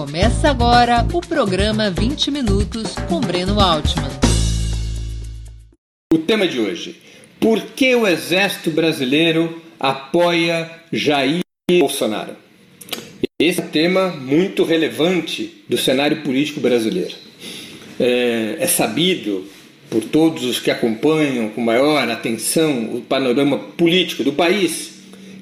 Começa 0.00 0.48
agora 0.48 1.06
o 1.12 1.20
programa 1.20 1.90
20 1.90 2.30
Minutos 2.30 2.94
com 3.06 3.20
Breno 3.20 3.60
Altman. 3.60 4.08
O 6.10 6.16
tema 6.16 6.48
de 6.48 6.58
hoje: 6.58 6.96
Por 7.38 7.60
que 7.60 7.94
o 7.94 8.06
Exército 8.06 8.70
Brasileiro 8.70 9.60
apoia 9.78 10.70
Jair 10.90 11.40
Bolsonaro? 11.70 12.34
Esse 13.38 13.60
é 13.60 13.64
um 13.64 13.68
tema 13.68 14.08
muito 14.08 14.64
relevante 14.64 15.62
do 15.68 15.76
cenário 15.76 16.22
político 16.22 16.60
brasileiro. 16.60 17.14
É, 18.00 18.56
é 18.58 18.66
sabido 18.66 19.44
por 19.90 20.02
todos 20.02 20.44
os 20.44 20.58
que 20.58 20.70
acompanham 20.70 21.50
com 21.50 21.60
maior 21.60 22.08
atenção 22.08 22.94
o 22.94 23.02
panorama 23.02 23.58
político 23.58 24.24
do 24.24 24.32
país 24.32 24.94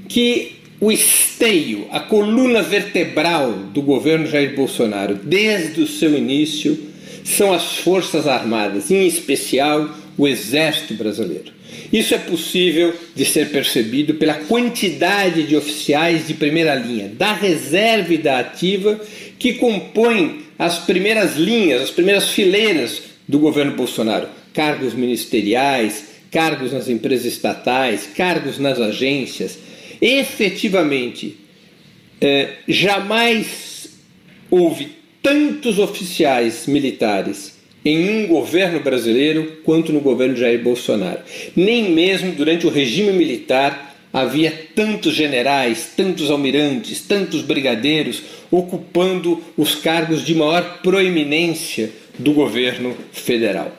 que 0.09 0.58
o 0.81 0.93
esteio, 0.93 1.87
a 1.91 2.01
coluna 2.01 2.63
vertebral 2.63 3.53
do 3.53 3.83
governo 3.83 4.27
Jair 4.27 4.55
Bolsonaro, 4.55 5.15
desde 5.15 5.81
o 5.81 5.87
seu 5.87 6.17
início, 6.17 6.79
são 7.25 7.53
as 7.53 7.79
Forças 7.79 8.27
Armadas, 8.27 8.91
em 8.91 9.07
especial 9.07 9.89
o 10.17 10.27
Exército 10.27 10.95
Brasileiro. 10.95 11.53
Isso 11.93 12.15
é 12.15 12.19
possível 12.19 12.95
de 13.15 13.25
ser 13.25 13.51
percebido 13.51 14.15
pela 14.15 14.35
quantidade 14.35 15.43
de 15.45 15.57
oficiais 15.57 16.27
de 16.27 16.35
primeira 16.35 16.75
linha, 16.75 17.09
da 17.09 17.33
reserva 17.33 18.15
e 18.15 18.19
da 18.19 18.39
ativa, 18.39 19.01
que 19.39 19.55
compõem 19.55 20.43
as 20.59 20.79
primeiras 20.79 21.37
linhas, 21.37 21.83
as 21.83 21.91
primeiras 21.91 22.31
fileiras 22.31 23.03
do 23.27 23.39
governo 23.39 23.73
Bolsonaro. 23.73 24.29
Cargos 24.53 24.95
ministeriais, 24.95 26.05
cargos 26.31 26.73
nas 26.73 26.89
empresas 26.89 27.27
estatais, 27.27 28.09
cargos 28.15 28.59
nas 28.59 28.81
agências, 28.81 29.59
efetivamente 30.01 31.37
é, 32.21 32.51
jamais 32.67 33.91
houve 34.51 34.97
tantos 35.23 35.79
oficiais 35.79 36.67
militares 36.67 37.59
em 37.85 38.11
um 38.11 38.27
governo 38.27 38.81
brasileiro 38.81 39.59
quanto 39.65 39.93
no 39.93 40.01
governo 40.01 40.35
de 40.35 40.41
Jair 40.41 40.63
Bolsonaro. 40.63 41.21
Nem 41.55 41.91
mesmo 41.91 42.33
durante 42.33 42.67
o 42.67 42.71
regime 42.71 43.13
militar 43.13 43.97
havia 44.13 44.69
tantos 44.75 45.15
generais, 45.15 45.93
tantos 45.97 46.31
almirantes, 46.31 47.03
tantos 47.03 47.43
brigadeiros 47.43 48.23
ocupando 48.51 49.43
os 49.57 49.75
cargos 49.75 50.25
de 50.25 50.35
maior 50.35 50.81
proeminência 50.83 51.91
do 52.19 52.33
governo 52.33 52.97
federal. 53.13 53.77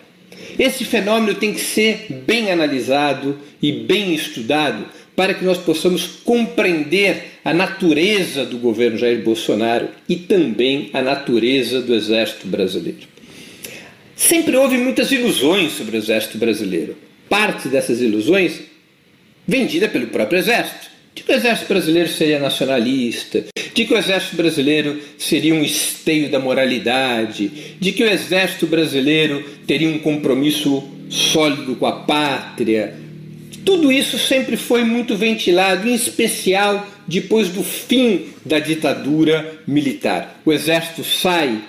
Esse 0.58 0.86
fenômeno 0.86 1.36
tem 1.36 1.54
que 1.54 1.62
ser 1.62 2.08
bem 2.26 2.52
analisado 2.52 3.38
e 3.62 3.72
bem 3.72 4.14
estudado 4.14 4.86
para 5.20 5.34
que 5.34 5.44
nós 5.44 5.58
possamos 5.58 6.08
compreender 6.24 7.42
a 7.44 7.54
natureza 7.54 8.46
do 8.46 8.58
governo 8.58 8.98
Jair 8.98 9.22
Bolsonaro 9.22 9.90
e 10.08 10.16
também 10.16 10.90
a 10.94 11.02
natureza 11.02 11.82
do 11.82 11.94
Exército 11.94 12.48
Brasileiro. 12.48 13.06
Sempre 14.16 14.56
houve 14.56 14.78
muitas 14.78 15.12
ilusões 15.12 15.74
sobre 15.74 15.98
o 15.98 16.00
Exército 16.00 16.38
Brasileiro. 16.38 16.96
Parte 17.28 17.68
dessas 17.68 18.00
ilusões 18.00 18.62
vendida 19.46 19.90
pelo 19.90 20.08
próprio 20.08 20.40
Exército. 20.40 20.88
De 21.14 21.24
que 21.24 21.34
o 21.34 21.36
Exército 21.36 21.68
Brasileiro 21.68 22.08
seria 22.08 22.40
nacionalista, 22.40 23.44
de 23.74 23.84
que 23.84 23.94
o 23.94 23.98
Exército 23.98 24.38
Brasileiro 24.38 25.02
seria 25.18 25.54
um 25.54 25.62
esteio 25.62 26.32
da 26.32 26.40
moralidade, 26.40 27.52
de 27.78 27.92
que 27.92 28.06
o 28.06 28.10
Exército 28.10 28.68
Brasileiro 28.68 29.44
teria 29.68 29.90
um 29.90 30.00
compromisso 30.00 30.82
sólido 31.10 31.76
com 31.76 31.86
a 31.86 31.92
pátria, 31.92 33.09
tudo 33.66 33.92
isso 33.92 34.18
sempre 34.18 34.58
foi 34.58 34.84
muito 34.84 35.16
ventilado, 35.16 35.88
em 35.88 35.94
especial 35.94 36.88
depois 37.08 37.50
do 37.50 37.64
fim 37.64 38.28
da 38.46 38.60
ditadura 38.60 39.60
militar. 39.68 40.40
O 40.46 40.52
exército 40.52 41.04
sai 41.04 41.62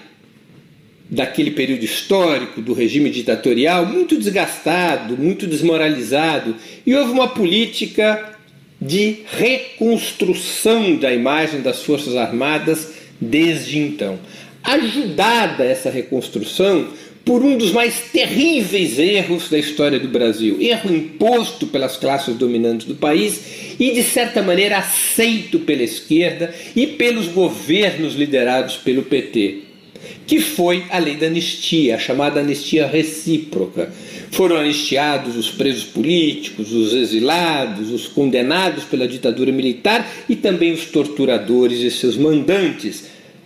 daquele 1.10 1.50
período 1.50 1.84
histórico 1.84 2.60
do 2.62 2.72
regime 2.72 3.10
ditatorial 3.10 3.84
muito 3.84 4.16
desgastado, 4.16 5.16
muito 5.16 5.47
desmoralizado, 5.47 6.54
e 6.87 6.94
houve 6.94 7.10
uma 7.10 7.28
política 7.28 8.38
de 8.81 9.19
reconstrução 9.26 10.97
da 10.97 11.12
imagem 11.12 11.60
das 11.60 11.82
Forças 11.82 12.16
Armadas 12.16 12.93
desde 13.20 13.78
então. 13.78 14.19
Ajudada 14.62 15.64
essa 15.64 15.91
reconstrução 15.91 16.88
por 17.30 17.44
um 17.44 17.56
dos 17.56 17.70
mais 17.70 17.94
terríveis 18.12 18.98
erros 18.98 19.48
da 19.48 19.56
história 19.56 20.00
do 20.00 20.08
Brasil, 20.08 20.56
erro 20.60 20.92
imposto 20.92 21.68
pelas 21.68 21.96
classes 21.96 22.34
dominantes 22.34 22.88
do 22.88 22.96
país 22.96 23.41
e, 23.78 23.92
de 23.92 24.02
certa 24.02 24.42
maneira, 24.42 24.78
aceito 24.78 25.60
pela 25.60 25.84
esquerda 25.84 26.52
e 26.74 26.88
pelos 26.88 27.28
governos 27.28 28.16
liderados 28.16 28.78
pelo 28.78 29.04
PT, 29.04 29.58
que 30.26 30.40
foi 30.40 30.82
a 30.90 30.98
lei 30.98 31.14
da 31.14 31.28
anistia, 31.28 31.94
a 31.94 31.98
chamada 32.00 32.40
anistia 32.40 32.88
recíproca. 32.88 33.92
Foram 34.32 34.56
anistiados 34.56 35.36
os 35.36 35.52
presos 35.52 35.84
políticos, 35.84 36.72
os 36.72 36.92
exilados, 36.92 37.92
os 37.92 38.08
condenados 38.08 38.82
pela 38.82 39.06
ditadura 39.06 39.52
militar 39.52 40.04
e 40.28 40.34
também 40.34 40.72
os 40.72 40.86
torturadores 40.86 41.78
e 41.78 41.92
seus 41.92 42.16
mandantes. 42.16 43.04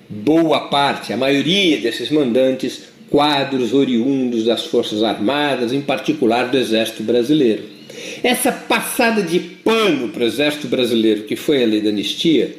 Boa 0.09 0.69
parte, 0.69 1.12
a 1.12 1.19
maioria 1.19 1.78
desses 1.78 2.09
mandantes 2.11 2.94
quadros 3.11 3.73
oriundos 3.73 4.45
das 4.45 4.65
Forças 4.67 5.03
Armadas, 5.03 5.73
em 5.73 5.81
particular 5.81 6.49
do 6.49 6.59
Exército 6.59 7.03
Brasileiro. 7.03 7.63
Essa 8.23 8.51
passada 8.51 9.23
de 9.23 9.39
pano 9.39 10.09
para 10.09 10.25
o 10.25 10.27
Exército 10.27 10.67
Brasileiro, 10.67 11.25
que 11.25 11.37
foi 11.37 11.63
a 11.63 11.67
lei 11.67 11.81
da 11.81 11.91
anistia, 11.91 12.57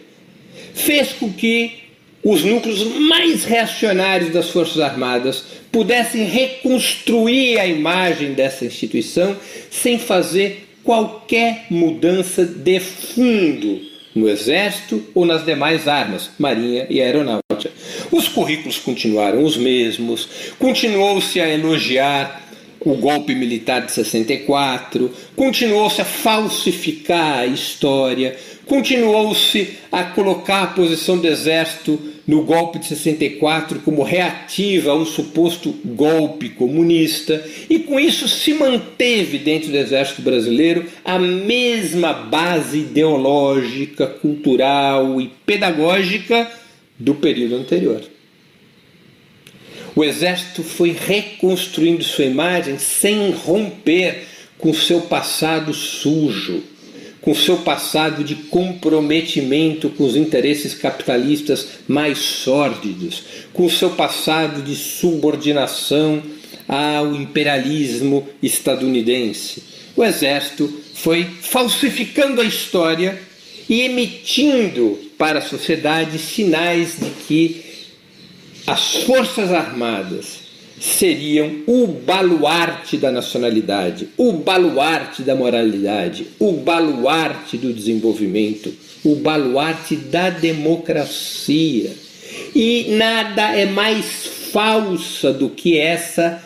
fez 0.74 1.14
com 1.14 1.32
que 1.32 1.86
os 2.24 2.44
núcleos 2.44 2.84
mais 3.02 3.44
reacionários 3.44 4.32
das 4.32 4.50
Forças 4.50 4.80
Armadas 4.80 5.44
pudessem 5.72 6.24
reconstruir 6.24 7.60
a 7.60 7.68
imagem 7.68 8.34
dessa 8.34 8.66
instituição 8.66 9.36
sem 9.70 10.00
fazer 10.00 10.68
qualquer 10.84 11.66
mudança 11.70 12.46
de 12.46 12.80
fundo 12.80 13.82
no 14.16 14.30
Exército 14.30 15.04
ou 15.14 15.26
nas 15.26 15.46
demais 15.46 15.88
armas, 15.88 16.32
Marinha 16.40 16.88
e 16.90 17.02
Aeronáutica. 17.02 17.45
Os 18.12 18.28
currículos 18.28 18.78
continuaram 18.78 19.44
os 19.44 19.58
mesmos, 19.58 20.28
continuou-se 20.60 21.40
a 21.40 21.50
elogiar 21.50 22.44
o 22.86 22.94
golpe 22.96 23.34
militar 23.34 23.82
de 23.82 23.92
64, 23.92 25.12
continuou-se 25.36 26.02
a 26.02 26.06
falsificar 26.06 27.40
a 27.40 27.48
história, 27.48 28.38
continuou-se 28.68 29.70
a 29.92 30.04
colocar 30.04 30.64
a 30.64 30.68
posição 30.68 31.18
do 31.18 31.28
exército 31.28 32.00
no 32.28 32.44
golpe 32.44 32.80
de 32.80 32.86
64 32.86 33.80
como 33.80 34.04
reativa 34.04 34.92
a 34.92 34.96
um 34.96 35.06
suposto 35.06 35.74
golpe 35.84 36.50
comunista, 36.50 37.44
e 37.68 37.80
com 37.80 38.00
isso 38.00 38.28
se 38.28 38.54
manteve 38.54 39.40
dentro 39.40 39.72
do 39.72 39.78
exército 39.78 40.22
brasileiro 40.22 40.86
a 41.04 41.18
mesma 41.18 42.14
base 42.14 42.80
ideológica, 42.80 44.06
cultural 44.06 45.20
e 45.20 45.32
pedagógica 45.46 46.65
do 46.98 47.16
período 47.16 47.56
anterior. 47.56 48.02
O 49.96 50.04
exército 50.04 50.62
foi 50.62 50.92
reconstruindo 50.92 52.04
sua 52.04 52.26
imagem 52.26 52.78
sem 52.78 53.32
romper 53.32 54.26
com 54.58 54.74
seu 54.74 55.02
passado 55.02 55.74
sujo, 55.74 56.64
com 57.22 57.34
seu 57.34 57.58
passado 57.58 58.24
de 58.24 58.36
comprometimento 58.36 59.90
com 59.90 60.06
os 60.06 60.16
interesses 60.16 60.74
capitalistas 60.74 61.68
mais 61.88 62.20
sórdidos, 62.20 63.24
com 63.54 63.70
seu 63.70 63.92
passado 63.92 64.62
de 64.62 64.76
subordinação 64.76 66.22
ao 66.68 67.16
imperialismo 67.16 68.28
estadunidense. 68.44 69.64
O 69.96 70.04
exército 70.04 70.72
foi 70.94 71.26
falsificando 71.42 72.42
a 72.42 72.46
história 72.46 73.20
e 73.70 73.82
emitindo 73.82 75.00
para 75.17 75.40
a 75.40 75.41
sociedade 75.41 76.17
sinais 76.20 76.97
de 77.00 77.09
que 77.28 77.66
as 78.67 79.03
Forças 79.03 79.52
Armadas 79.52 80.46
seriam 80.79 81.64
o 81.67 81.88
baluarte 81.88 82.97
da 82.97 83.12
nacionalidade, 83.12 84.09
o 84.17 84.34
baluarte 84.34 85.22
da 85.22 85.35
moralidade, 85.35 86.28
o 86.40 86.52
baluarte 86.53 87.58
do 87.58 87.73
desenvolvimento, 87.73 88.73
o 89.03 89.16
baluarte 89.16 89.96
da 89.96 90.29
democracia. 90.29 91.91
E 92.53 92.88
nada 92.90 93.56
é 93.56 93.66
mais 93.66 94.06
falsa 94.52 95.32
do 95.32 95.50
que 95.50 95.78
essa 95.78 96.44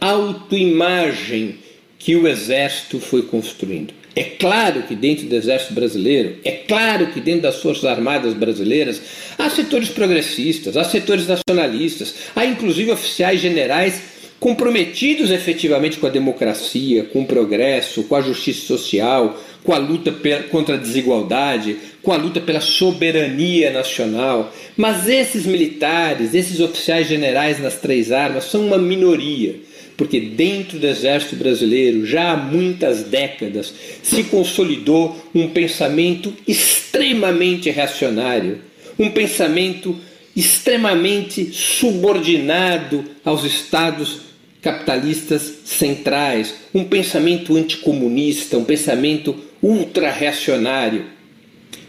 autoimagem 0.00 1.58
que 2.00 2.16
o 2.16 2.26
exército 2.26 2.98
foi 2.98 3.22
construindo. 3.22 3.94
É 4.16 4.24
claro 4.24 4.82
que 4.82 4.96
dentro 4.96 5.26
do 5.26 5.36
Exército 5.36 5.74
Brasileiro, 5.74 6.38
é 6.44 6.50
claro 6.50 7.08
que 7.12 7.20
dentro 7.20 7.42
das 7.42 7.62
Forças 7.62 7.84
Armadas 7.84 8.34
Brasileiras, 8.34 9.00
há 9.38 9.48
setores 9.48 9.90
progressistas, 9.90 10.76
há 10.76 10.82
setores 10.82 11.28
nacionalistas, 11.28 12.16
há 12.34 12.44
inclusive 12.44 12.90
oficiais 12.90 13.40
generais 13.40 14.02
comprometidos 14.40 15.30
efetivamente 15.30 15.98
com 15.98 16.06
a 16.06 16.10
democracia, 16.10 17.04
com 17.04 17.20
o 17.20 17.26
progresso, 17.26 18.02
com 18.04 18.16
a 18.16 18.22
justiça 18.22 18.66
social, 18.66 19.38
com 19.62 19.74
a 19.74 19.78
luta 19.78 20.12
contra 20.50 20.74
a 20.74 20.78
desigualdade, 20.78 21.76
com 22.02 22.10
a 22.12 22.16
luta 22.16 22.40
pela 22.40 22.60
soberania 22.60 23.70
nacional. 23.70 24.52
Mas 24.76 25.06
esses 25.06 25.44
militares, 25.44 26.34
esses 26.34 26.58
oficiais 26.58 27.06
generais 27.06 27.60
nas 27.60 27.76
três 27.76 28.10
armas, 28.10 28.44
são 28.44 28.66
uma 28.66 28.78
minoria, 28.78 29.56
porque 30.00 30.18
dentro 30.18 30.78
do 30.78 30.86
exército 30.86 31.36
brasileiro, 31.36 32.06
já 32.06 32.32
há 32.32 32.36
muitas 32.38 33.02
décadas, 33.02 33.74
se 34.02 34.24
consolidou 34.24 35.14
um 35.34 35.50
pensamento 35.50 36.34
extremamente 36.48 37.68
reacionário, 37.68 38.62
um 38.98 39.10
pensamento 39.10 39.94
extremamente 40.34 41.52
subordinado 41.52 43.04
aos 43.22 43.44
estados 43.44 44.22
capitalistas 44.62 45.42
centrais, 45.66 46.54
um 46.72 46.84
pensamento 46.84 47.54
anticomunista, 47.54 48.56
um 48.56 48.64
pensamento 48.64 49.36
ultra-reacionário, 49.62 51.04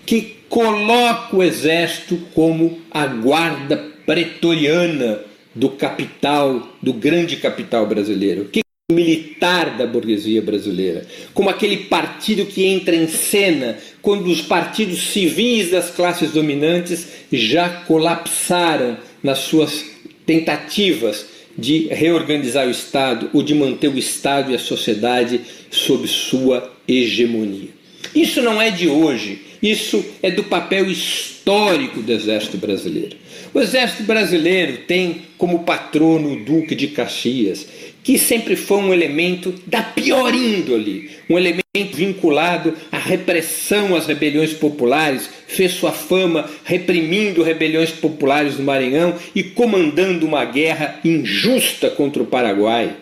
que 0.05 0.35
coloca 0.49 1.33
o 1.33 1.41
exército 1.41 2.19
como 2.33 2.77
a 2.91 3.05
guarda 3.05 3.77
pretoriana 4.05 5.30
do 5.53 5.69
capital, 5.69 6.69
do 6.81 6.93
grande 6.93 7.37
capital 7.37 7.85
brasileiro, 7.85 8.45
que 8.45 8.61
militar 8.91 9.77
da 9.77 9.87
burguesia 9.87 10.41
brasileira, 10.41 11.05
como 11.33 11.49
aquele 11.49 11.77
partido 11.85 12.45
que 12.45 12.65
entra 12.65 12.95
em 12.95 13.07
cena 13.07 13.77
quando 14.01 14.27
os 14.27 14.41
partidos 14.41 15.11
civis 15.11 15.71
das 15.71 15.89
classes 15.89 16.31
dominantes 16.31 17.07
já 17.31 17.69
colapsaram 17.69 18.97
nas 19.23 19.39
suas 19.39 19.85
tentativas 20.25 21.25
de 21.57 21.87
reorganizar 21.87 22.67
o 22.67 22.71
Estado 22.71 23.29
ou 23.33 23.43
de 23.43 23.53
manter 23.53 23.87
o 23.87 23.97
Estado 23.97 24.51
e 24.51 24.55
a 24.55 24.59
sociedade 24.59 25.41
sob 25.69 26.07
sua 26.07 26.71
hegemonia. 26.87 27.69
Isso 28.15 28.41
não 28.41 28.61
é 28.61 28.71
de 28.71 28.87
hoje, 28.87 29.41
isso 29.61 30.03
é 30.23 30.31
do 30.31 30.43
papel 30.43 30.89
histórico 30.89 32.01
do 32.01 32.11
Exército 32.11 32.57
Brasileiro. 32.57 33.15
O 33.53 33.59
Exército 33.59 34.03
Brasileiro 34.03 34.79
tem 34.87 35.23
como 35.37 35.63
patrono 35.63 36.33
o 36.33 36.43
Duque 36.43 36.73
de 36.73 36.87
Caxias, 36.87 37.67
que 38.03 38.17
sempre 38.17 38.55
foi 38.55 38.77
um 38.77 38.93
elemento 38.93 39.53
da 39.67 39.83
pior 39.83 40.33
índole, 40.33 41.11
um 41.29 41.37
elemento 41.37 41.61
vinculado 41.93 42.73
à 42.91 42.97
repressão 42.97 43.95
às 43.95 44.07
rebeliões 44.07 44.53
populares, 44.53 45.29
fez 45.47 45.73
sua 45.73 45.91
fama 45.91 46.49
reprimindo 46.63 47.43
rebeliões 47.43 47.91
populares 47.91 48.57
no 48.57 48.63
Maranhão 48.63 49.15
e 49.35 49.43
comandando 49.43 50.25
uma 50.25 50.43
guerra 50.43 50.99
injusta 51.05 51.89
contra 51.89 52.23
o 52.23 52.25
Paraguai. 52.25 52.95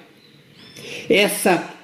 Essa 1.09 1.78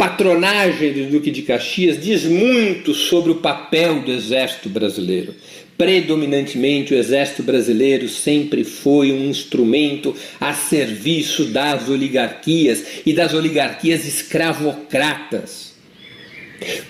patronagem 0.00 0.94
do 0.94 1.10
Duque 1.10 1.30
de 1.30 1.42
Caxias 1.42 2.02
diz 2.02 2.24
muito 2.24 2.94
sobre 2.94 3.32
o 3.32 3.34
papel 3.34 4.00
do 4.00 4.10
exército 4.10 4.70
brasileiro 4.70 5.34
predominantemente 5.76 6.94
o 6.94 6.96
exército 6.96 7.42
brasileiro 7.42 8.08
sempre 8.08 8.64
foi 8.64 9.12
um 9.12 9.28
instrumento 9.28 10.16
a 10.40 10.54
serviço 10.54 11.44
das 11.44 11.90
oligarquias 11.90 12.82
e 13.04 13.12
das 13.12 13.34
oligarquias 13.34 14.06
escravocratas. 14.06 15.74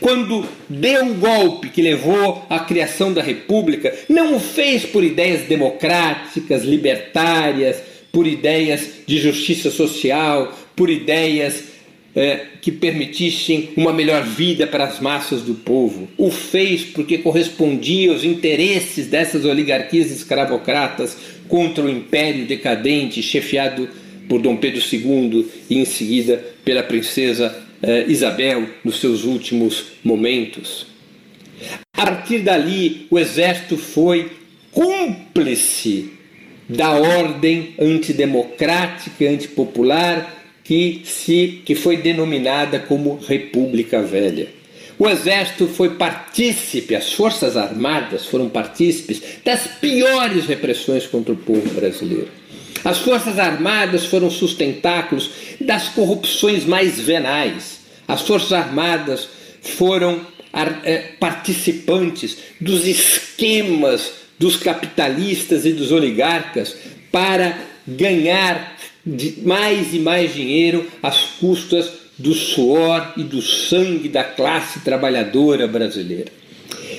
Quando 0.00 0.44
deu 0.68 1.06
o 1.06 1.14
golpe 1.14 1.68
que 1.68 1.82
levou 1.82 2.44
à 2.50 2.58
criação 2.60 3.12
da 3.12 3.22
República, 3.22 3.94
não 4.08 4.34
o 4.34 4.40
fez 4.40 4.84
por 4.84 5.04
ideias 5.04 5.42
democráticas, 5.42 6.64
libertárias, 6.64 7.76
por 8.10 8.26
ideias 8.26 8.88
de 9.06 9.18
justiça 9.18 9.70
social, 9.70 10.58
por 10.74 10.90
ideias 10.90 11.70
é, 12.14 12.46
que 12.60 12.72
permitissem 12.72 13.70
uma 13.76 13.92
melhor 13.92 14.24
vida 14.24 14.66
para 14.66 14.84
as 14.84 15.00
massas 15.00 15.42
do 15.42 15.54
povo. 15.54 16.08
O 16.16 16.30
fez 16.30 16.82
porque 16.82 17.18
correspondia 17.18 18.10
aos 18.10 18.24
interesses 18.24 19.06
dessas 19.06 19.44
oligarquias 19.44 20.10
escravocratas 20.10 21.16
contra 21.48 21.84
o 21.84 21.90
império 21.90 22.46
decadente 22.46 23.22
chefiado 23.22 23.88
por 24.28 24.40
Dom 24.40 24.56
Pedro 24.56 24.80
II 24.80 25.46
e 25.68 25.78
em 25.78 25.84
seguida 25.84 26.44
pela 26.64 26.82
princesa 26.82 27.66
é, 27.82 28.04
Isabel 28.08 28.68
nos 28.84 29.00
seus 29.00 29.24
últimos 29.24 29.86
momentos. 30.04 30.86
A 31.96 32.06
partir 32.06 32.40
dali, 32.40 33.06
o 33.10 33.18
exército 33.18 33.76
foi 33.76 34.30
cúmplice 34.72 36.10
da 36.68 36.92
ordem 36.92 37.74
antidemocrática, 37.78 39.28
antipopular 39.28 40.39
que, 40.70 41.02
se, 41.04 41.62
que 41.64 41.74
foi 41.74 41.96
denominada 41.96 42.78
como 42.78 43.18
República 43.26 44.02
Velha. 44.02 44.46
O 44.96 45.08
Exército 45.08 45.66
foi 45.66 45.96
partícipe, 45.96 46.94
as 46.94 47.12
Forças 47.12 47.56
Armadas 47.56 48.26
foram 48.26 48.48
partícipes 48.48 49.20
das 49.44 49.66
piores 49.66 50.46
repressões 50.46 51.08
contra 51.08 51.32
o 51.32 51.36
povo 51.36 51.68
brasileiro. 51.74 52.28
As 52.84 52.98
Forças 52.98 53.36
Armadas 53.36 54.04
foram 54.04 54.30
sustentáculos 54.30 55.30
das 55.60 55.88
corrupções 55.88 56.64
mais 56.64 57.00
venais. 57.00 57.80
As 58.06 58.20
Forças 58.20 58.52
Armadas 58.52 59.28
foram 59.60 60.20
eh, 60.84 61.14
participantes 61.18 62.36
dos 62.60 62.86
esquemas 62.86 64.12
dos 64.38 64.56
capitalistas 64.56 65.66
e 65.66 65.72
dos 65.72 65.90
oligarcas 65.90 66.76
para 67.10 67.58
ganhar 67.88 68.78
mais 69.42 69.94
e 69.94 69.98
mais 69.98 70.34
dinheiro 70.34 70.86
às 71.02 71.18
custas 71.40 71.90
do 72.18 72.34
suor 72.34 73.14
e 73.16 73.22
do 73.22 73.40
sangue 73.40 74.08
da 74.08 74.22
classe 74.22 74.80
trabalhadora 74.80 75.66
brasileira. 75.66 76.30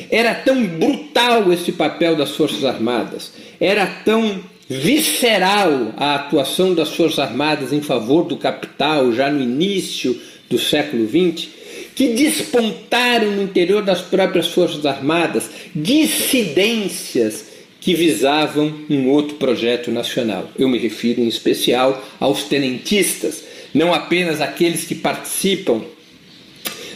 Era 0.09 0.33
tão 0.33 0.65
brutal 0.65 1.53
esse 1.53 1.71
papel 1.71 2.15
das 2.15 2.31
Forças 2.31 2.65
Armadas, 2.65 3.31
era 3.59 3.85
tão 3.85 4.41
visceral 4.67 5.93
a 5.97 6.15
atuação 6.15 6.73
das 6.73 6.89
Forças 6.89 7.19
Armadas 7.19 7.71
em 7.71 7.81
favor 7.81 8.23
do 8.23 8.37
capital 8.37 9.11
já 9.13 9.29
no 9.29 9.41
início 9.41 10.19
do 10.49 10.57
século 10.57 11.07
XX, 11.07 11.47
que 11.95 12.09
despontaram 12.09 13.31
no 13.31 13.43
interior 13.43 13.83
das 13.83 14.01
próprias 14.01 14.47
Forças 14.47 14.85
Armadas 14.85 15.49
dissidências 15.75 17.50
que 17.81 17.95
visavam 17.95 18.73
um 18.89 19.09
outro 19.09 19.35
projeto 19.35 19.91
nacional. 19.91 20.49
Eu 20.57 20.69
me 20.69 20.77
refiro 20.77 21.19
em 21.19 21.27
especial 21.27 22.01
aos 22.19 22.43
tenentistas, 22.43 23.43
não 23.73 23.91
apenas 23.93 24.39
aqueles 24.39 24.85
que 24.85 24.95
participam 24.95 25.81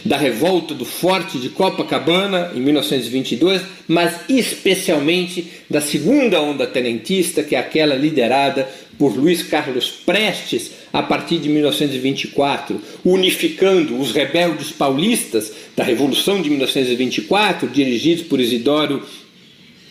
da 0.04 0.16
revolta 0.16 0.72
do 0.72 0.84
Forte 0.84 1.38
de 1.38 1.48
Copacabana 1.48 2.52
em 2.54 2.60
1922, 2.60 3.62
mas 3.88 4.20
especialmente 4.28 5.48
da 5.68 5.80
segunda 5.80 6.40
onda 6.40 6.64
tenentista, 6.64 7.42
que 7.42 7.56
é 7.56 7.58
aquela 7.58 7.96
liderada 7.96 8.68
por 8.96 9.16
Luiz 9.16 9.42
Carlos 9.42 9.90
Prestes 9.90 10.70
a 10.92 11.02
partir 11.02 11.38
de 11.38 11.48
1924, 11.48 12.80
unificando 13.04 14.00
os 14.00 14.12
rebeldes 14.12 14.70
paulistas 14.70 15.52
da 15.76 15.82
Revolução 15.82 16.40
de 16.40 16.48
1924, 16.48 17.68
dirigidos 17.68 18.24
por 18.24 18.40
Isidoro 18.40 19.02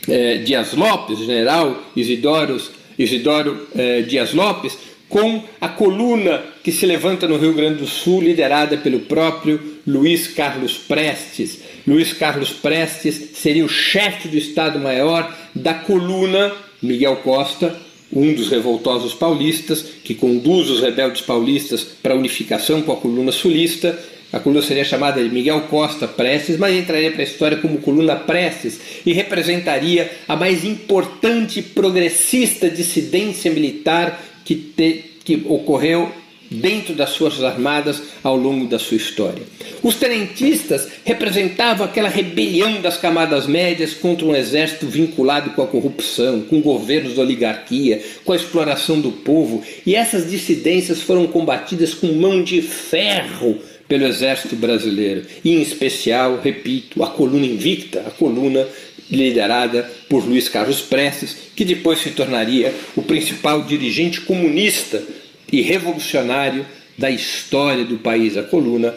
eh, 0.07 0.37
Dias 0.39 0.73
Lopes, 0.73 1.19
general 1.19 1.83
Isidoro, 1.95 2.61
Isidoro 2.97 3.67
eh, 3.75 4.01
Dias 4.03 4.33
Lopes, 4.33 4.77
com 5.07 5.43
a 5.61 5.69
coluna 5.69 6.43
que 6.63 6.71
se 6.71 6.85
levanta 6.85 7.27
no 7.27 7.37
Rio 7.37 7.53
Grande 7.53 7.79
do 7.79 7.87
Sul, 7.87 8.23
liderada 8.23 8.77
pelo 8.77 9.01
próprio 9.01 9.79
Luiz 9.85 10.27
Carlos 10.27 10.77
Prestes. 10.77 11.59
Luiz 11.87 12.13
Carlos 12.13 12.49
Prestes 12.49 13.31
seria 13.35 13.63
o 13.63 13.69
chefe 13.69 14.27
do 14.27 14.37
Estado-Maior 14.37 15.33
da 15.53 15.73
coluna 15.73 16.51
Miguel 16.81 17.17
Costa, 17.17 17.75
um 18.11 18.33
dos 18.33 18.49
revoltosos 18.49 19.13
paulistas, 19.13 19.85
que 20.03 20.15
conduz 20.15 20.69
os 20.69 20.81
rebeldes 20.81 21.21
paulistas 21.21 21.83
para 21.83 22.13
a 22.13 22.17
unificação 22.17 22.81
com 22.81 22.91
a 22.91 22.97
coluna 22.97 23.31
sulista, 23.31 23.97
a 24.31 24.39
coluna 24.39 24.61
seria 24.61 24.83
chamada 24.83 25.23
de 25.23 25.29
Miguel 25.29 25.61
Costa 25.61 26.07
Prestes, 26.07 26.57
mas 26.57 26.75
entraria 26.75 27.11
para 27.11 27.21
a 27.21 27.25
história 27.25 27.57
como 27.57 27.77
coluna 27.77 28.15
Prestes 28.15 28.79
e 29.05 29.13
representaria 29.13 30.11
a 30.27 30.35
mais 30.35 30.63
importante 30.65 31.61
progressista 31.61 32.69
dissidência 32.69 33.51
militar 33.51 34.21
que, 34.43 34.55
te, 34.55 35.03
que 35.23 35.43
ocorreu 35.45 36.11
dentro 36.49 36.93
das 36.93 37.15
Forças 37.15 37.43
Armadas 37.43 38.01
ao 38.23 38.35
longo 38.35 38.67
da 38.67 38.77
sua 38.77 38.97
história. 38.97 39.43
Os 39.81 39.95
tenentistas 39.95 40.87
representavam 41.03 41.85
aquela 41.85 42.09
rebelião 42.09 42.81
das 42.81 42.97
camadas 42.97 43.47
médias 43.47 43.93
contra 43.93 44.25
um 44.25 44.35
exército 44.35 44.85
vinculado 44.85 45.51
com 45.51 45.61
a 45.61 45.67
corrupção, 45.67 46.41
com 46.41 46.61
governos 46.61 47.15
da 47.15 47.21
oligarquia, 47.21 48.01
com 48.23 48.33
a 48.33 48.35
exploração 48.35 48.99
do 48.99 49.11
povo, 49.11 49.63
e 49.85 49.95
essas 49.95 50.29
dissidências 50.29 51.01
foram 51.01 51.27
combatidas 51.27 51.93
com 51.93 52.07
mão 52.07 52.43
de 52.43 52.61
ferro 52.61 53.59
pelo 53.87 54.05
Exército 54.05 54.55
Brasileiro, 54.55 55.25
e 55.43 55.55
em 55.55 55.61
especial, 55.61 56.39
repito, 56.43 57.03
a 57.03 57.07
coluna 57.07 57.45
invicta, 57.45 58.01
a 58.07 58.11
coluna 58.11 58.67
liderada 59.09 59.89
por 60.09 60.25
Luiz 60.25 60.49
Carlos 60.49 60.81
Prestes, 60.81 61.35
que 61.55 61.63
depois 61.63 61.99
se 61.99 62.11
tornaria 62.11 62.73
o 62.95 63.01
principal 63.03 63.61
dirigente 63.63 64.21
comunista 64.21 65.03
e 65.51 65.61
revolucionário 65.61 66.65
da 66.97 67.11
história 67.11 67.85
do 67.85 67.97
país. 67.97 68.35
A 68.37 68.43
coluna 68.43 68.95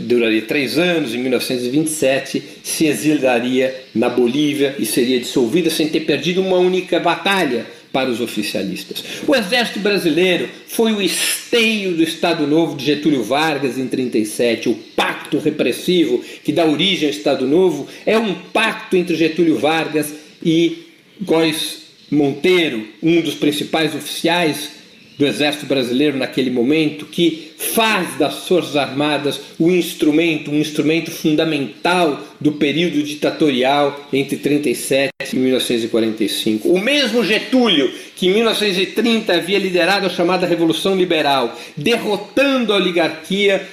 duraria 0.00 0.42
três 0.42 0.78
anos, 0.78 1.14
em 1.14 1.18
1927 1.18 2.42
se 2.62 2.86
exilaria 2.86 3.74
na 3.94 4.08
Bolívia 4.08 4.74
e 4.78 4.86
seria 4.86 5.18
dissolvida 5.18 5.70
sem 5.70 5.88
ter 5.88 6.00
perdido 6.00 6.40
uma 6.40 6.58
única 6.58 6.98
batalha 6.98 7.66
para 7.92 8.10
os 8.10 8.20
oficialistas. 8.20 9.02
O 9.26 9.34
exército 9.34 9.80
brasileiro 9.80 10.48
foi 10.66 10.92
o 10.92 11.02
esteio 11.02 11.94
do 11.94 12.02
Estado 12.02 12.46
Novo 12.46 12.76
de 12.76 12.84
Getúlio 12.84 13.22
Vargas 13.22 13.78
em 13.78 13.86
37. 13.86 14.68
O 14.68 14.74
pacto 14.96 15.38
repressivo 15.38 16.22
que 16.44 16.52
dá 16.52 16.66
origem 16.66 17.08
ao 17.08 17.14
Estado 17.14 17.46
Novo 17.46 17.88
é 18.04 18.18
um 18.18 18.34
pacto 18.34 18.96
entre 18.96 19.16
Getúlio 19.16 19.58
Vargas 19.58 20.12
e 20.42 20.86
Góes 21.22 21.88
Monteiro, 22.10 22.86
um 23.02 23.20
dos 23.20 23.34
principais 23.34 23.94
oficiais 23.94 24.78
do 25.18 25.26
Exército 25.26 25.66
Brasileiro 25.66 26.16
naquele 26.16 26.48
momento, 26.48 27.04
que 27.04 27.50
faz 27.58 28.16
das 28.16 28.46
Forças 28.46 28.76
Armadas 28.76 29.40
o 29.58 29.68
instrumento, 29.70 30.50
um 30.50 30.60
instrumento 30.60 31.10
fundamental 31.10 32.22
do 32.40 32.52
período 32.52 33.02
ditatorial 33.02 34.08
entre 34.12 34.36
37 34.36 35.17
e 35.36 35.38
1945. 35.38 36.68
O 36.68 36.78
mesmo 36.78 37.24
Getúlio, 37.24 37.92
que 38.16 38.28
em 38.28 38.34
1930 38.34 39.34
havia 39.34 39.58
liderado 39.58 40.06
a 40.06 40.10
chamada 40.10 40.46
Revolução 40.46 40.96
Liberal, 40.96 41.56
derrotando 41.76 42.72
a 42.72 42.76
oligarquia 42.76 43.66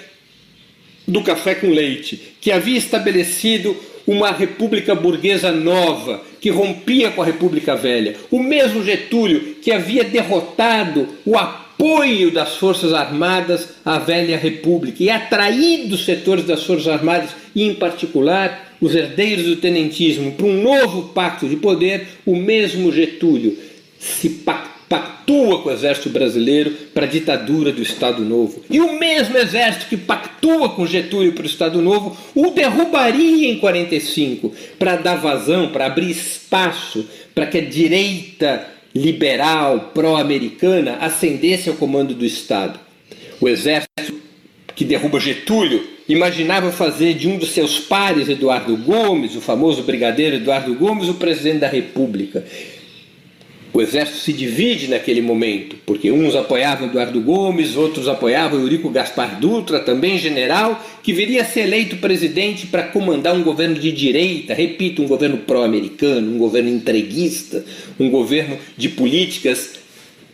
do 1.07 1.21
café 1.21 1.55
com 1.55 1.69
leite, 1.69 2.35
que 2.41 2.51
havia 2.51 2.77
estabelecido 2.77 3.75
uma 4.07 4.31
república 4.31 4.93
burguesa 4.93 5.51
nova, 5.51 6.21
que 6.39 6.49
rompia 6.49 7.11
com 7.11 7.21
a 7.21 7.25
República 7.25 7.75
Velha. 7.75 8.15
O 8.29 8.39
mesmo 8.39 8.83
Getúlio 8.83 9.55
que 9.61 9.71
havia 9.71 10.03
derrotado 10.03 11.07
o 11.25 11.37
apoio 11.37 12.31
das 12.31 12.55
Forças 12.55 12.93
Armadas 12.93 13.69
à 13.83 13.97
velha 13.97 14.37
República 14.37 15.03
e 15.03 15.09
atraído 15.09 15.95
os 15.95 16.05
setores 16.05 16.45
das 16.45 16.63
Forças 16.63 16.87
Armadas, 16.87 17.31
e 17.55 17.63
em 17.63 17.73
particular 17.73 18.64
os 18.81 18.95
herdeiros 18.95 19.45
do 19.45 19.55
tenentismo, 19.57 20.33
para 20.33 20.45
um 20.45 20.61
novo 20.61 21.09
pacto 21.09 21.47
de 21.47 21.55
poder, 21.55 22.07
o 22.25 22.35
mesmo 22.35 22.91
Getúlio 22.91 23.57
se 23.99 24.29
pactua 24.29 25.61
com 25.61 25.69
o 25.69 25.71
exército 25.71 26.09
brasileiro 26.09 26.71
para 26.93 27.05
a 27.05 27.09
ditadura 27.09 27.71
do 27.71 27.81
Estado 27.81 28.23
Novo. 28.23 28.63
E 28.69 28.79
o 28.79 28.99
mesmo 28.99 29.37
exército 29.37 29.87
que 29.87 29.97
pactua 29.97 30.69
com 30.69 30.85
Getúlio 30.85 31.33
para 31.33 31.43
o 31.43 31.47
Estado 31.47 31.81
Novo 31.81 32.15
o 32.35 32.51
derrubaria 32.51 33.49
em 33.49 33.57
45 33.57 34.53
para 34.77 34.95
dar 34.95 35.15
vazão, 35.15 35.69
para 35.69 35.87
abrir 35.87 36.11
espaço 36.11 37.05
para 37.33 37.47
que 37.47 37.57
a 37.57 37.65
direita 37.65 38.67
liberal 38.93 39.91
pró-americana 39.93 40.97
ascendesse 41.01 41.67
ao 41.67 41.75
comando 41.75 42.13
do 42.13 42.25
Estado. 42.25 42.79
O 43.41 43.49
exército 43.49 44.13
que 44.75 44.83
derruba 44.83 45.19
Getúlio 45.19 45.83
imaginava 46.07 46.71
fazer 46.71 47.13
de 47.13 47.27
um 47.27 47.37
dos 47.37 47.51
seus 47.51 47.79
pares, 47.79 48.29
Eduardo 48.29 48.75
Gomes, 48.77 49.35
o 49.35 49.41
famoso 49.41 49.81
brigadeiro 49.83 50.35
Eduardo 50.35 50.75
Gomes, 50.75 51.09
o 51.09 51.15
presidente 51.15 51.59
da 51.59 51.67
República. 51.67 52.45
O 53.73 53.81
exército 53.81 54.19
se 54.19 54.31
divide 54.31 54.87
naquele 54.87 55.21
momento, 55.21 55.75
porque 55.85 56.09
uns 56.09 56.33
apoiavam 56.33 56.87
Eduardo 56.87 57.19
Gomes, 57.19 57.75
outros 57.75 58.07
apoiavam 58.07 58.61
Eurico 58.61 58.89
Gaspar 58.89 59.37
Dutra, 59.37 59.79
também 59.79 60.17
general, 60.17 60.81
que 61.03 61.11
viria 61.11 61.41
a 61.41 61.45
ser 61.45 61.61
eleito 61.61 61.97
presidente 61.97 62.67
para 62.67 62.83
comandar 62.83 63.35
um 63.35 63.43
governo 63.43 63.75
de 63.75 63.91
direita, 63.91 64.53
repito, 64.53 65.01
um 65.01 65.07
governo 65.07 65.39
pró-americano, 65.39 66.35
um 66.35 66.37
governo 66.37 66.69
entreguista, 66.69 67.65
um 67.99 68.09
governo 68.09 68.57
de 68.77 68.87
políticas 68.87 69.71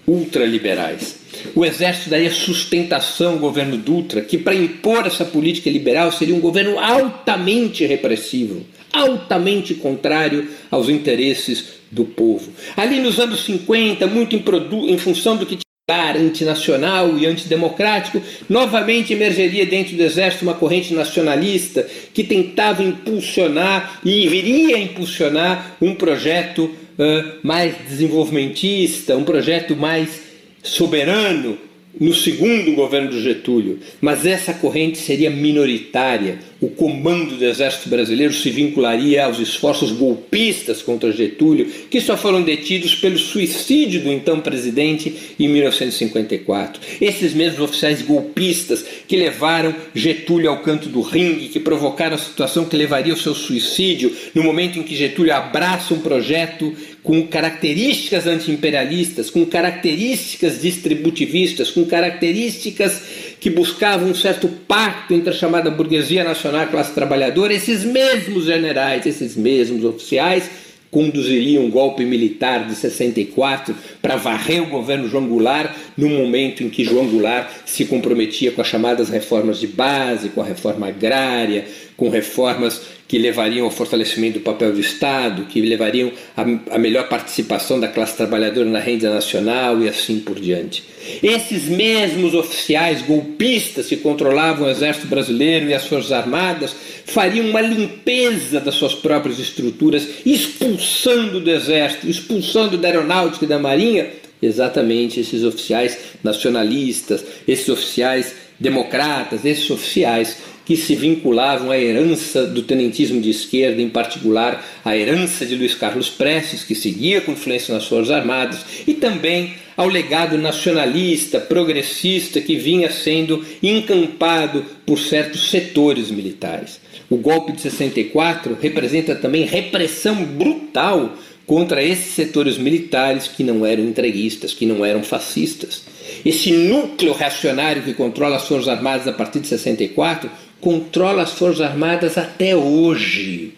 ultraliberais. 0.05 1.20
O 1.55 1.65
exército 1.65 2.09
daria 2.09 2.31
sustentação 2.31 3.33
ao 3.33 3.39
governo 3.39 3.77
Dutra, 3.77 4.21
que 4.21 4.37
para 4.37 4.55
impor 4.55 5.05
essa 5.05 5.25
política 5.25 5.69
liberal 5.69 6.11
seria 6.11 6.35
um 6.35 6.39
governo 6.39 6.79
altamente 6.79 7.85
repressivo, 7.85 8.65
altamente 8.91 9.73
contrário 9.75 10.49
aos 10.69 10.89
interesses 10.89 11.81
do 11.91 12.05
povo. 12.05 12.51
Ali 12.75 12.99
nos 12.99 13.19
anos 13.19 13.43
50, 13.45 14.07
muito 14.07 14.35
em, 14.35 14.43
em 14.89 14.97
função 14.97 15.35
do 15.35 15.45
que 15.45 15.55
tinha 15.55 15.71
antinacional 16.17 17.17
e 17.17 17.25
antidemocrático, 17.25 18.21
novamente 18.47 19.11
emergeria 19.11 19.65
dentro 19.65 19.95
do 19.95 20.03
exército 20.03 20.43
uma 20.43 20.53
corrente 20.53 20.93
nacionalista 20.93 21.85
que 22.13 22.23
tentava 22.23 22.81
impulsionar 22.81 23.99
e 24.05 24.27
viria 24.27 24.77
a 24.77 24.79
impulsionar 24.79 25.75
um 25.81 25.93
projeto 25.93 26.63
uh, 26.65 27.39
mais 27.43 27.75
desenvolvimentista, 27.89 29.17
um 29.17 29.23
projeto 29.23 29.75
mais 29.75 30.30
soberano 30.63 31.57
no 31.99 32.13
segundo 32.13 32.73
governo 32.73 33.09
do 33.09 33.21
Getúlio, 33.21 33.79
mas 33.99 34.25
essa 34.25 34.53
corrente 34.53 34.97
seria 34.97 35.29
minoritária. 35.29 36.39
O 36.61 36.69
comando 36.69 37.35
do 37.35 37.43
exército 37.43 37.89
brasileiro 37.89 38.33
se 38.33 38.49
vincularia 38.51 39.25
aos 39.25 39.39
esforços 39.39 39.91
golpistas 39.91 40.81
contra 40.81 41.11
Getúlio, 41.11 41.65
que 41.89 41.99
só 41.99 42.15
foram 42.15 42.43
detidos 42.43 42.93
pelo 42.93 43.17
suicídio 43.17 44.01
do 44.01 44.11
então 44.11 44.39
presidente 44.39 45.33
em 45.39 45.47
1954. 45.47 46.81
Esses 47.01 47.33
mesmos 47.33 47.61
oficiais 47.61 48.03
golpistas 48.03 48.85
que 49.07 49.17
levaram 49.17 49.75
Getúlio 49.93 50.51
ao 50.51 50.59
canto 50.59 50.87
do 50.87 51.01
ringue, 51.01 51.49
que 51.49 51.59
provocaram 51.59 52.15
a 52.15 52.19
situação 52.19 52.65
que 52.65 52.77
levaria 52.77 53.13
ao 53.13 53.19
seu 53.19 53.33
suicídio, 53.33 54.15
no 54.35 54.43
momento 54.43 54.77
em 54.77 54.83
que 54.83 54.95
Getúlio 54.95 55.33
abraça 55.33 55.95
um 55.95 55.99
projeto 55.99 56.73
com 57.03 57.25
características 57.27 58.27
antiimperialistas, 58.27 59.29
com 59.29 59.45
características 59.45 60.61
distributivistas, 60.61 61.71
com 61.71 61.85
características 61.85 63.01
que 63.39 63.49
buscavam 63.49 64.09
um 64.09 64.15
certo 64.15 64.47
pacto 64.67 65.13
entre 65.13 65.31
a 65.31 65.33
chamada 65.33 65.71
burguesia 65.71 66.23
nacional 66.23 66.61
e 66.61 66.63
a 66.65 66.67
classe 66.67 66.93
trabalhadora, 66.93 67.53
esses 67.53 67.83
mesmos 67.83 68.45
generais, 68.45 69.05
esses 69.05 69.35
mesmos 69.35 69.83
oficiais 69.83 70.49
conduziriam 70.91 71.63
um 71.63 71.71
golpe 71.71 72.03
militar 72.03 72.67
de 72.67 72.75
64 72.75 73.73
para 74.01 74.17
varrer 74.17 74.61
o 74.61 74.67
governo 74.67 75.07
João 75.07 75.25
Goulart 75.25 75.73
no 75.97 76.09
momento 76.09 76.63
em 76.63 76.69
que 76.69 76.83
João 76.83 77.07
Goulart 77.07 77.49
se 77.65 77.85
comprometia 77.85 78.51
com 78.51 78.61
as 78.61 78.67
chamadas 78.67 79.09
reformas 79.09 79.59
de 79.59 79.67
base, 79.67 80.29
com 80.29 80.41
a 80.41 80.45
reforma 80.45 80.89
agrária, 80.89 81.65
com 81.95 82.09
reformas 82.09 82.81
que 83.11 83.17
levariam 83.17 83.65
ao 83.65 83.71
fortalecimento 83.71 84.39
do 84.39 84.45
papel 84.45 84.71
do 84.71 84.79
Estado, 84.79 85.43
que 85.43 85.59
levariam 85.59 86.13
a 86.33 86.77
melhor 86.77 87.09
participação 87.09 87.77
da 87.77 87.89
classe 87.89 88.15
trabalhadora 88.15 88.69
na 88.69 88.79
renda 88.79 89.13
nacional 89.13 89.83
e 89.83 89.89
assim 89.89 90.21
por 90.21 90.39
diante. 90.39 90.81
Esses 91.21 91.67
mesmos 91.67 92.33
oficiais 92.33 93.01
golpistas 93.01 93.87
que 93.87 93.97
controlavam 93.97 94.65
o 94.65 94.71
exército 94.71 95.07
brasileiro 95.07 95.67
e 95.67 95.73
as 95.73 95.85
forças 95.87 96.13
armadas 96.13 96.73
fariam 97.05 97.49
uma 97.49 97.59
limpeza 97.59 98.61
das 98.61 98.75
suas 98.75 98.95
próprias 98.95 99.39
estruturas, 99.39 100.07
expulsando 100.25 101.41
do 101.41 101.51
exército, 101.51 102.07
expulsando 102.07 102.77
da 102.77 102.87
aeronáutica 102.87 103.43
e 103.43 103.49
da 103.49 103.59
marinha 103.59 104.07
exatamente 104.41 105.19
esses 105.19 105.43
oficiais 105.43 105.97
nacionalistas, 106.23 107.25
esses 107.45 107.67
oficiais 107.67 108.33
democratas, 108.57 109.43
esses 109.43 109.69
oficiais 109.69 110.37
que 110.71 110.77
se 110.77 110.95
vinculavam 110.95 111.69
à 111.69 111.77
herança 111.77 112.47
do 112.47 112.61
tenentismo 112.61 113.19
de 113.19 113.29
esquerda, 113.29 113.81
em 113.81 113.89
particular 113.89 114.65
à 114.85 114.95
herança 114.95 115.45
de 115.45 115.53
Luiz 115.53 115.75
Carlos 115.75 116.09
Prestes, 116.09 116.63
que 116.63 116.73
seguia 116.73 117.19
com 117.19 117.33
influência 117.33 117.73
nas 117.73 117.85
Forças 117.85 118.09
Armadas, 118.09 118.59
e 118.87 118.93
também 118.93 119.55
ao 119.75 119.89
legado 119.89 120.37
nacionalista, 120.37 121.41
progressista 121.41 122.39
que 122.39 122.55
vinha 122.55 122.89
sendo 122.89 123.43
encampado 123.61 124.63
por 124.85 124.97
certos 124.97 125.49
setores 125.49 126.09
militares. 126.09 126.79
O 127.09 127.17
golpe 127.17 127.51
de 127.51 127.63
64 127.63 128.57
representa 128.61 129.13
também 129.13 129.43
repressão 129.43 130.23
brutal 130.23 131.17
contra 131.45 131.83
esses 131.83 132.13
setores 132.13 132.57
militares 132.57 133.27
que 133.27 133.43
não 133.43 133.65
eram 133.65 133.83
entreguistas, 133.83 134.53
que 134.53 134.65
não 134.65 134.85
eram 134.85 135.03
fascistas. 135.03 135.83
Esse 136.25 136.49
núcleo 136.53 137.11
reacionário 137.11 137.83
que 137.83 137.93
controla 137.93 138.37
as 138.37 138.47
Forças 138.47 138.69
Armadas 138.69 139.05
a 139.05 139.11
partir 139.11 139.41
de 139.41 139.47
64 139.49 140.31
controla 140.61 141.23
as 141.23 141.31
Forças 141.31 141.61
Armadas 141.61 142.17
até 142.17 142.55
hoje, 142.55 143.53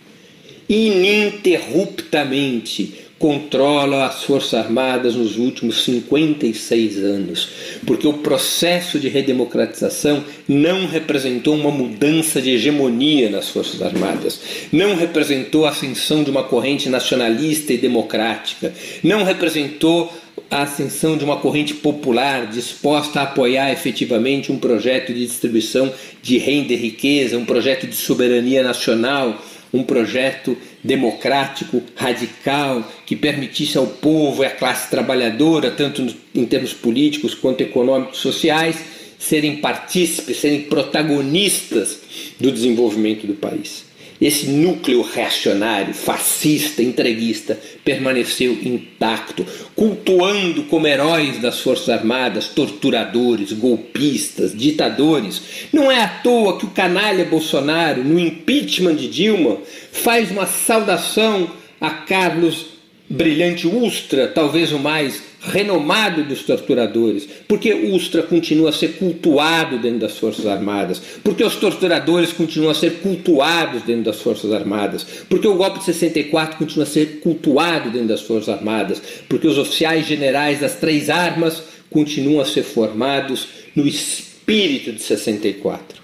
ininterruptamente 0.67 3.03
controla 3.23 4.07
as 4.07 4.23
Forças 4.23 4.53
Armadas 4.53 5.15
nos 5.15 5.37
últimos 5.37 5.85
56 5.85 6.97
anos, 6.97 7.47
porque 7.87 8.05
o 8.05 8.15
processo 8.15 8.99
de 8.99 9.07
redemocratização 9.07 10.25
não 10.45 10.85
representou 10.85 11.55
uma 11.55 11.71
mudança 11.71 12.41
de 12.41 12.49
hegemonia 12.49 13.29
nas 13.29 13.47
Forças 13.47 13.81
Armadas, 13.81 14.41
não 14.73 14.97
representou 14.97 15.65
a 15.65 15.69
ascensão 15.69 16.21
de 16.21 16.31
uma 16.31 16.43
corrente 16.43 16.89
nacionalista 16.89 17.71
e 17.71 17.77
democrática, 17.77 18.73
não 19.01 19.23
representou 19.23 20.11
a 20.53 20.61
ascensão 20.61 21.17
de 21.17 21.25
uma 21.25 21.37
corrente 21.37 21.73
popular 21.73 22.45
disposta 22.45 23.19
a 23.19 23.23
apoiar 23.23 23.71
efetivamente 23.71 24.51
um 24.51 24.59
projeto 24.59 25.11
de 25.11 25.25
distribuição 25.25 25.91
de 26.21 26.37
renda 26.37 26.73
e 26.73 26.75
riqueza, 26.75 27.39
um 27.39 27.45
projeto 27.45 27.87
de 27.87 27.95
soberania 27.95 28.61
nacional, 28.61 29.43
um 29.73 29.81
projeto 29.81 30.55
democrático, 30.83 31.81
radical, 31.95 32.87
que 33.03 33.15
permitisse 33.15 33.79
ao 33.79 33.87
povo 33.87 34.43
e 34.43 34.45
à 34.45 34.51
classe 34.51 34.91
trabalhadora, 34.91 35.71
tanto 35.71 36.05
em 36.35 36.45
termos 36.45 36.71
políticos 36.71 37.33
quanto 37.33 37.61
econômicos 37.61 38.19
sociais, 38.19 38.77
serem 39.17 39.55
partícipes, 39.55 40.37
serem 40.37 40.61
protagonistas 40.61 41.97
do 42.39 42.51
desenvolvimento 42.51 43.25
do 43.25 43.33
país. 43.33 43.82
Esse 44.21 44.47
núcleo 44.47 45.01
reacionário, 45.01 45.93
fascista, 45.93 46.81
entreguista, 46.81 47.59
permaneceu 47.83 48.53
intacto, 48.63 49.45
cultuando 49.75 50.63
como 50.63 50.87
heróis 50.87 51.39
das 51.39 51.59
Forças 51.59 51.89
Armadas 51.89 52.47
torturadores, 52.47 53.51
golpistas, 53.51 54.55
ditadores. 54.55 55.41
Não 55.71 55.91
é 55.91 56.01
à 56.01 56.07
toa 56.07 56.57
que 56.57 56.65
o 56.65 56.71
canalha 56.71 57.25
Bolsonaro, 57.25 58.03
no 58.03 58.19
impeachment 58.19 58.95
de 58.95 59.07
Dilma, 59.07 59.57
faz 59.91 60.31
uma 60.31 60.45
saudação 60.45 61.49
a 61.81 61.89
Carlos 61.89 62.67
Brilhante 63.09 63.67
Ustra, 63.67 64.27
talvez 64.27 64.71
o 64.71 64.79
mais 64.79 65.21
renomado 65.43 66.23
dos 66.23 66.43
torturadores, 66.43 67.27
porque 67.47 67.73
Ustra 67.73 68.23
continua 68.23 68.69
a 68.69 68.73
ser 68.73 68.93
cultuado 68.93 69.77
dentro 69.77 69.99
das 69.99 70.17
Forças 70.17 70.45
Armadas, 70.45 71.01
porque 71.21 71.43
os 71.43 71.55
torturadores 71.57 72.31
continuam 72.31 72.71
a 72.71 72.75
ser 72.75 72.99
cultuados 73.01 73.83
dentro 73.83 74.03
das 74.03 74.21
Forças 74.21 74.51
Armadas, 74.53 75.05
porque 75.29 75.47
o 75.47 75.55
golpe 75.55 75.79
de 75.79 75.85
64 75.85 76.57
continua 76.57 76.85
a 76.85 76.87
ser 76.89 77.19
cultuado 77.19 77.89
dentro 77.89 78.07
das 78.07 78.21
Forças 78.21 78.49
Armadas, 78.49 79.01
porque 79.27 79.47
os 79.47 79.57
oficiais 79.57 80.07
generais 80.07 80.61
das 80.61 80.75
três 80.75 81.09
armas 81.09 81.61
continuam 81.89 82.41
a 82.41 82.45
ser 82.45 82.63
formados 82.63 83.47
no 83.75 83.85
espírito 83.85 84.93
de 84.93 85.01
64. 85.01 86.01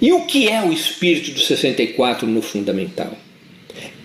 E 0.00 0.12
o 0.12 0.26
que 0.26 0.48
é 0.48 0.62
o 0.62 0.72
espírito 0.72 1.32
do 1.32 1.40
64 1.40 2.26
no 2.26 2.40
fundamental? 2.40 3.16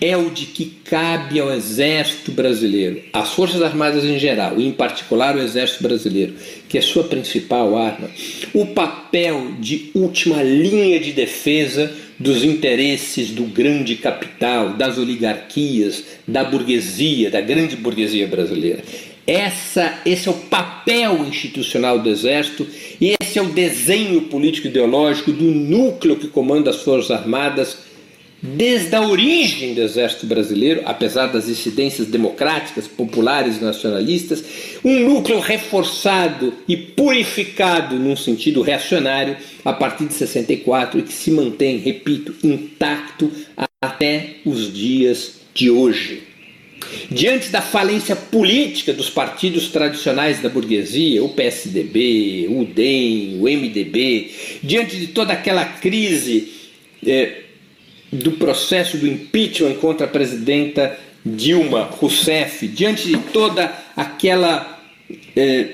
É 0.00 0.16
o 0.16 0.30
de 0.30 0.46
que 0.46 0.66
cabe 0.84 1.40
ao 1.40 1.52
Exército 1.52 2.32
Brasileiro, 2.32 3.02
às 3.12 3.32
Forças 3.32 3.62
Armadas 3.62 4.04
em 4.04 4.18
geral, 4.18 4.60
e 4.60 4.66
em 4.66 4.72
particular 4.72 5.36
o 5.36 5.40
Exército 5.40 5.82
Brasileiro, 5.82 6.34
que 6.68 6.78
é 6.78 6.80
sua 6.80 7.04
principal 7.04 7.76
arma, 7.76 8.10
o 8.52 8.66
papel 8.66 9.52
de 9.58 9.90
última 9.94 10.42
linha 10.42 11.00
de 11.00 11.12
defesa 11.12 11.92
dos 12.18 12.44
interesses 12.44 13.30
do 13.30 13.44
grande 13.44 13.96
capital, 13.96 14.74
das 14.74 14.98
oligarquias, 14.98 16.04
da 16.26 16.44
burguesia, 16.44 17.30
da 17.30 17.40
grande 17.40 17.76
burguesia 17.76 18.26
brasileira. 18.26 18.82
Essa, 19.26 20.00
esse 20.04 20.28
é 20.28 20.30
o 20.30 20.34
papel 20.34 21.24
institucional 21.26 21.98
do 21.98 22.10
Exército 22.10 22.66
e 23.00 23.14
esse 23.20 23.38
é 23.38 23.42
o 23.42 23.46
desenho 23.46 24.22
político 24.22 24.66
ideológico 24.66 25.32
do 25.32 25.44
núcleo 25.44 26.16
que 26.16 26.28
comanda 26.28 26.68
as 26.68 26.82
Forças 26.82 27.10
Armadas 27.10 27.78
desde 28.46 28.94
a 28.94 29.00
origem 29.00 29.72
do 29.72 29.80
Exército 29.80 30.26
Brasileiro, 30.26 30.82
apesar 30.84 31.28
das 31.28 31.48
incidências 31.48 32.08
democráticas, 32.08 32.86
populares 32.86 33.56
e 33.56 33.64
nacionalistas, 33.64 34.44
um 34.84 35.00
núcleo 35.08 35.40
reforçado 35.40 36.52
e 36.68 36.76
purificado 36.76 37.96
num 37.96 38.14
sentido 38.14 38.60
reacionário 38.60 39.38
a 39.64 39.72
partir 39.72 40.04
de 40.04 40.12
64 40.12 41.00
e 41.00 41.02
que 41.04 41.12
se 41.12 41.30
mantém, 41.30 41.78
repito, 41.78 42.34
intacto 42.44 43.32
até 43.80 44.34
os 44.44 44.70
dias 44.70 45.40
de 45.54 45.70
hoje. 45.70 46.24
Diante 47.10 47.48
da 47.48 47.62
falência 47.62 48.14
política 48.14 48.92
dos 48.92 49.08
partidos 49.08 49.68
tradicionais 49.68 50.42
da 50.42 50.50
burguesia, 50.50 51.24
o 51.24 51.30
PSDB, 51.30 52.46
o 52.50 52.66
DEM, 52.66 53.38
o 53.40 53.44
MDB, 53.44 54.30
diante 54.62 54.96
de 54.96 55.06
toda 55.06 55.32
aquela 55.32 55.64
crise 55.64 56.52
eh, 57.06 57.43
do 58.14 58.32
processo 58.32 58.96
do 58.96 59.06
impeachment 59.08 59.74
contra 59.74 60.06
a 60.06 60.08
presidenta 60.08 60.96
Dilma 61.24 61.84
Rousseff, 61.84 62.66
diante 62.68 63.08
de 63.08 63.16
toda 63.16 63.72
aquela 63.96 64.80
eh, 65.34 65.70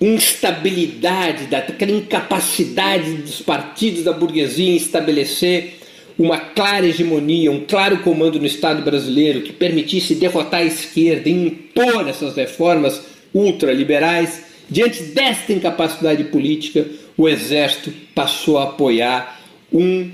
instabilidade, 0.00 1.46
daquela 1.46 1.92
incapacidade 1.92 3.12
dos 3.14 3.42
partidos 3.42 4.04
da 4.04 4.12
burguesia 4.12 4.72
em 4.72 4.76
estabelecer 4.76 5.80
uma 6.18 6.38
clara 6.38 6.86
hegemonia, 6.86 7.52
um 7.52 7.64
claro 7.66 7.98
comando 7.98 8.38
no 8.38 8.46
Estado 8.46 8.82
brasileiro 8.82 9.42
que 9.42 9.52
permitisse 9.52 10.14
derrotar 10.14 10.60
a 10.60 10.64
esquerda 10.64 11.28
e 11.28 11.32
impor 11.32 12.08
essas 12.08 12.34
reformas 12.34 13.02
ultraliberais, 13.34 14.44
diante 14.70 15.02
desta 15.02 15.52
incapacidade 15.52 16.24
política, 16.24 16.86
o 17.18 17.28
Exército 17.28 17.92
passou 18.14 18.58
a 18.58 18.64
apoiar 18.64 19.40
um 19.70 20.10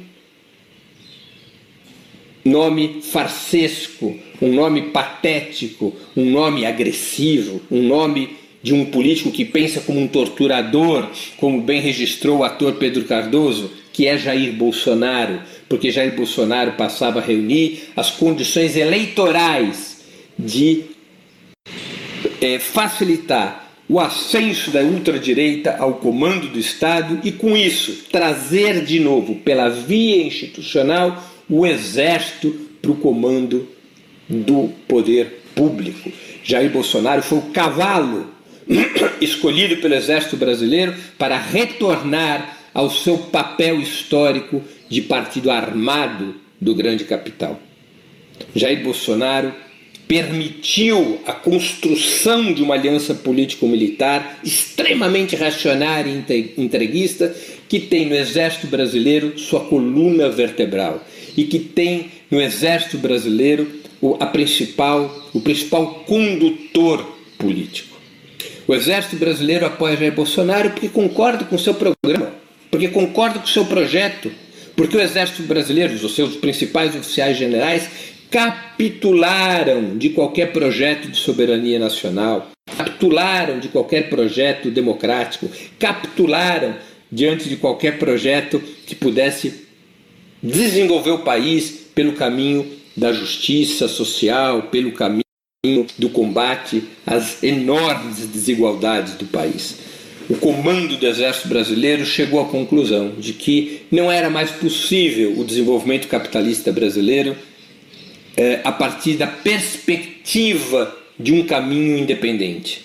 nome 2.45 3.01
farsesco, 3.03 4.19
um 4.41 4.53
nome 4.53 4.83
patético, 4.91 5.95
um 6.17 6.31
nome 6.31 6.67
agressivo, 6.67 7.61
um 7.71 7.83
nome 7.83 8.37
de 8.63 8.73
um 8.73 8.85
político 8.85 9.31
que 9.31 9.45
pensa 9.45 9.81
como 9.81 10.01
um 10.01 10.07
torturador, 10.07 11.09
como 11.37 11.61
bem 11.61 11.81
registrou 11.81 12.39
o 12.39 12.45
ator 12.45 12.75
Pedro 12.75 13.05
Cardoso, 13.05 13.71
que 13.93 14.07
é 14.07 14.17
Jair 14.17 14.53
Bolsonaro, 14.53 15.41
porque 15.69 15.91
Jair 15.91 16.15
Bolsonaro 16.15 16.73
passava 16.73 17.19
a 17.21 17.23
reunir 17.23 17.91
as 17.97 18.11
condições 18.11 18.77
eleitorais 18.77 20.01
de 20.39 20.85
é, 22.41 22.59
facilitar 22.59 23.63
o 23.89 24.01
ascenso 24.01 24.71
da 24.71 24.81
ultradireita 24.81 25.77
ao 25.79 25.95
comando 25.95 26.49
do 26.49 26.59
Estado 26.59 27.21
e, 27.23 27.31
com 27.31 27.57
isso, 27.57 28.05
trazer 28.11 28.85
de 28.85 28.99
novo, 28.99 29.35
pela 29.37 29.69
via 29.69 30.25
institucional, 30.25 31.23
o 31.53 31.67
exército 31.67 32.51
para 32.81 32.91
o 32.91 32.97
comando 32.97 33.69
do 34.27 34.71
poder 34.89 35.43
público. 35.55 36.11
Jair 36.43 36.71
Bolsonaro 36.71 37.23
foi 37.23 37.39
o 37.41 37.51
cavalo 37.53 38.33
escolhido 39.21 39.77
pelo 39.77 39.95
exército 39.95 40.35
brasileiro 40.35 40.95
para 41.19 41.37
retornar 41.37 42.57
ao 42.73 42.91
seu 42.91 43.19
papel 43.19 43.83
histórico 43.83 44.63
de 44.89 45.03
partido 45.03 45.51
armado 45.51 46.37
do 46.59 46.75
grande 46.75 47.05
capital. 47.05 47.61
Jair 48.57 48.83
Bolsonaro 48.83 49.53
permitiu 50.09 51.21
a 51.27 51.33
construção 51.35 52.51
de 52.51 52.63
uma 52.63 52.77
aliança 52.77 53.15
político-militar 53.15 54.39
extremamente 54.43 55.37
reacionária 55.37 56.11
e 56.11 56.55
entreguista 56.57 57.35
que 57.69 57.79
tem 57.79 58.07
no 58.07 58.15
exército 58.15 58.69
brasileiro 58.69 59.39
sua 59.39 59.61
coluna 59.61 60.31
vertebral 60.31 61.05
e 61.37 61.45
que 61.45 61.59
tem 61.59 62.11
no 62.31 62.41
Exército 62.41 62.99
Brasileiro 62.99 63.71
o, 64.01 64.17
a 64.21 64.27
principal, 64.27 65.29
o 65.33 65.41
principal 65.41 66.05
condutor 66.07 67.17
político. 67.39 67.97
O 68.67 68.75
Exército 68.75 69.17
Brasileiro 69.17 69.67
apoia 69.67 69.97
Jair 69.97 70.13
Bolsonaro 70.13 70.71
porque 70.71 70.89
concorda 70.89 71.45
com 71.45 71.57
o 71.57 71.59
seu 71.59 71.75
programa, 71.75 72.33
porque 72.71 72.89
concorda 72.89 73.39
com 73.39 73.45
o 73.45 73.49
seu 73.49 73.65
projeto, 73.65 74.31
porque 74.77 74.97
o 74.97 75.01
Exército 75.01 75.43
Brasileiro, 75.43 75.95
os 75.95 76.15
seus 76.15 76.37
principais 76.37 76.95
oficiais 76.95 77.37
generais, 77.37 77.89
capitularam 78.31 79.99
de 79.99 80.11
qualquer 80.11 80.53
projeto 80.53 81.09
de 81.09 81.19
soberania 81.19 81.79
nacional, 81.79 82.51
capitularam 82.79 83.59
de 83.59 83.69
qualquer 83.69 84.09
projeto 84.09 84.71
democrático, 84.71 85.51
capitularam 85.79 86.75
diante 87.11 87.49
de 87.49 87.57
qualquer 87.57 87.99
projeto 87.99 88.59
que 88.87 88.95
pudesse 88.95 89.62
desenvolver 90.43 91.11
o 91.11 91.19
país 91.19 91.71
pelo 91.95 92.13
caminho 92.15 92.67
da 92.97 93.13
justiça 93.13 93.87
social, 93.87 94.65
pelo 94.65 94.93
caminho 94.93 95.23
do 95.97 96.09
combate 96.11 96.83
às 97.07 97.43
enormes 97.43 98.27
desigualdades 98.27 99.15
do 99.15 99.27
país. 99.27 99.77
O 100.29 100.37
comando 100.37 100.97
do 100.97 101.07
Exército 101.07 101.49
Brasileiro 101.49 102.05
chegou 102.05 102.41
à 102.41 102.45
conclusão 102.47 103.13
de 103.19 103.33
que 103.33 103.83
não 103.91 104.11
era 104.11 104.31
mais 104.31 104.51
possível 104.51 105.39
o 105.39 105.45
desenvolvimento 105.45 106.09
capitalista 106.09 106.73
brasileiro 106.73 107.37
eh, 108.37 108.61
a 108.65 108.73
partir 108.73 109.15
da 109.15 109.27
perspectiva 109.27 110.97
de 111.19 111.33
um 111.33 111.45
caminho 111.45 111.99
independente. 111.99 112.83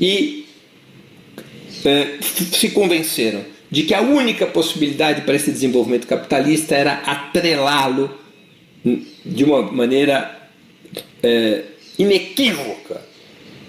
E 0.00 0.46
eh, 1.84 2.18
se 2.20 2.70
convenceram 2.70 3.44
de 3.70 3.82
que 3.82 3.94
a 3.94 4.00
única 4.00 4.46
possibilidade 4.46 5.22
para 5.22 5.36
esse 5.36 5.50
desenvolvimento 5.50 6.06
capitalista 6.06 6.74
era 6.74 6.94
atrelá-lo 7.04 8.10
de 9.24 9.44
uma 9.44 9.62
maneira 9.62 10.48
é, 11.22 11.62
inequívoca 11.98 13.00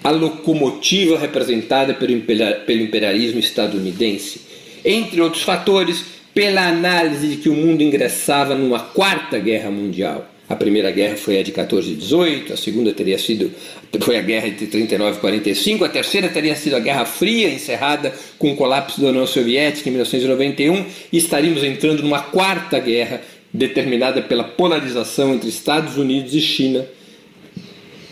à 0.02 0.10
locomotiva 0.10 1.18
representada 1.18 1.92
pelo 1.94 2.82
imperialismo 2.82 3.38
estadunidense. 3.40 4.40
Entre 4.84 5.20
outros 5.20 5.42
fatores, 5.42 6.04
pela 6.32 6.66
análise 6.66 7.28
de 7.28 7.36
que 7.36 7.48
o 7.48 7.54
mundo 7.54 7.82
ingressava 7.82 8.54
numa 8.54 8.80
quarta 8.80 9.38
guerra 9.38 9.70
mundial 9.70 10.26
a 10.50 10.56
primeira 10.56 10.90
guerra 10.90 11.16
foi 11.16 11.38
a 11.38 11.44
de 11.44 11.52
14 11.52 11.92
e 11.92 11.94
18, 11.94 12.52
a 12.52 12.56
segunda 12.56 12.92
teria 12.92 13.16
sido 13.16 13.52
foi 14.00 14.18
a 14.18 14.20
guerra 14.20 14.48
entre 14.48 14.66
39 14.66 15.18
e 15.18 15.20
45, 15.20 15.84
a 15.84 15.88
terceira 15.88 16.28
teria 16.28 16.56
sido 16.56 16.74
a 16.74 16.80
Guerra 16.80 17.04
Fria, 17.04 17.48
encerrada 17.48 18.12
com 18.36 18.50
o 18.50 18.56
colapso 18.56 19.00
da 19.00 19.08
União 19.10 19.26
Soviética 19.28 19.88
em 19.88 19.92
1991, 19.92 20.84
e 21.12 21.16
estaríamos 21.16 21.62
entrando 21.62 22.02
numa 22.02 22.20
quarta 22.20 22.80
guerra 22.80 23.22
determinada 23.54 24.22
pela 24.22 24.42
polarização 24.42 25.34
entre 25.34 25.48
Estados 25.48 25.96
Unidos 25.96 26.34
e 26.34 26.40
China 26.40 26.84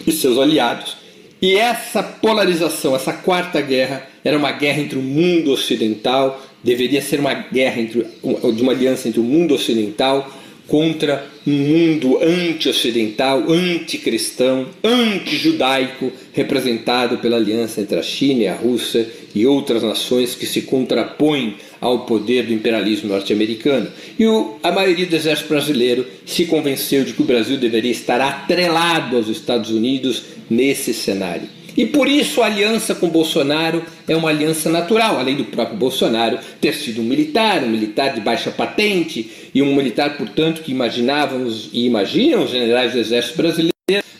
e 0.07 0.13
seus 0.13 0.39
aliados, 0.39 0.97
E 1.43 1.57
essa 1.57 2.03
polarização, 2.05 2.95
essa 2.95 3.13
quarta 3.13 3.61
guerra, 3.61 4.09
era 4.25 4.39
uma 4.39 4.53
guerra 4.53 4.81
entre 4.81 4.99
o 4.99 5.03
mundo 5.03 5.53
ocidental, 5.53 6.41
deveria 6.63 7.03
ser 7.03 7.19
uma 7.19 7.35
guerra 7.35 7.81
entre, 7.81 8.07
de 8.55 8.63
uma 8.63 8.73
aliança 8.73 9.09
entre 9.09 9.21
o 9.21 9.25
mundo 9.25 9.55
ocidental 9.55 10.33
contra 10.69 11.27
um 11.49 11.51
mundo 11.51 12.19
anti-ocidental, 12.23 13.51
anticristão, 13.51 14.67
anti-judaico, 14.85 16.13
representado 16.35 17.17
pela 17.19 17.37
aliança 17.37 17.81
entre 17.81 17.99
a 17.99 18.03
China 18.03 18.43
e 18.43 18.49
a 18.49 18.55
Rússia 18.55 19.09
e 19.35 19.47
outras 19.47 19.83
nações 19.83 20.35
que 20.35 20.45
se 20.45 20.63
contrapõem 20.63 21.57
ao 21.81 22.01
poder 22.01 22.45
do 22.45 22.53
imperialismo 22.53 23.09
norte-americano. 23.09 23.91
E 24.19 24.27
o, 24.27 24.57
a 24.63 24.71
maioria 24.71 25.07
do 25.07 25.17
exército 25.17 25.49
brasileiro 25.49 26.07
se 26.27 26.45
convenceu 26.45 27.03
de 27.05 27.15
que 27.15 27.23
o 27.23 27.27
Brasil 27.27 27.57
deveria 27.57 27.93
estar 27.93 28.21
atrelado 28.21 29.17
aos 29.17 29.29
Estados 29.29 29.71
Unidos 29.71 30.25
nesse 30.51 30.93
cenário. 30.93 31.58
E 31.79 31.87
por 31.87 32.09
isso 32.09 32.43
a 32.43 32.47
aliança 32.47 32.93
com 32.93 33.09
Bolsonaro 33.09 33.85
é 34.09 34.17
uma 34.17 34.31
aliança 34.31 34.69
natural, 34.69 35.17
além 35.17 35.37
do 35.37 35.45
próprio 35.45 35.79
Bolsonaro 35.79 36.37
ter 36.61 36.75
sido 36.75 37.01
um 37.01 37.05
militar, 37.05 37.63
um 37.63 37.69
militar 37.69 38.13
de 38.13 38.21
baixa 38.21 38.51
patente 38.51 39.31
e 39.55 39.63
um 39.63 39.77
militar, 39.77 40.17
portanto, 40.17 40.61
que 40.61 40.73
imaginávamos 40.73 41.71
e 41.73 41.87
imaginam 41.87 42.43
os 42.43 42.51
generais 42.51 42.95
do 42.95 42.99
Exército 42.99 43.37
Brasileiro, 43.37 43.73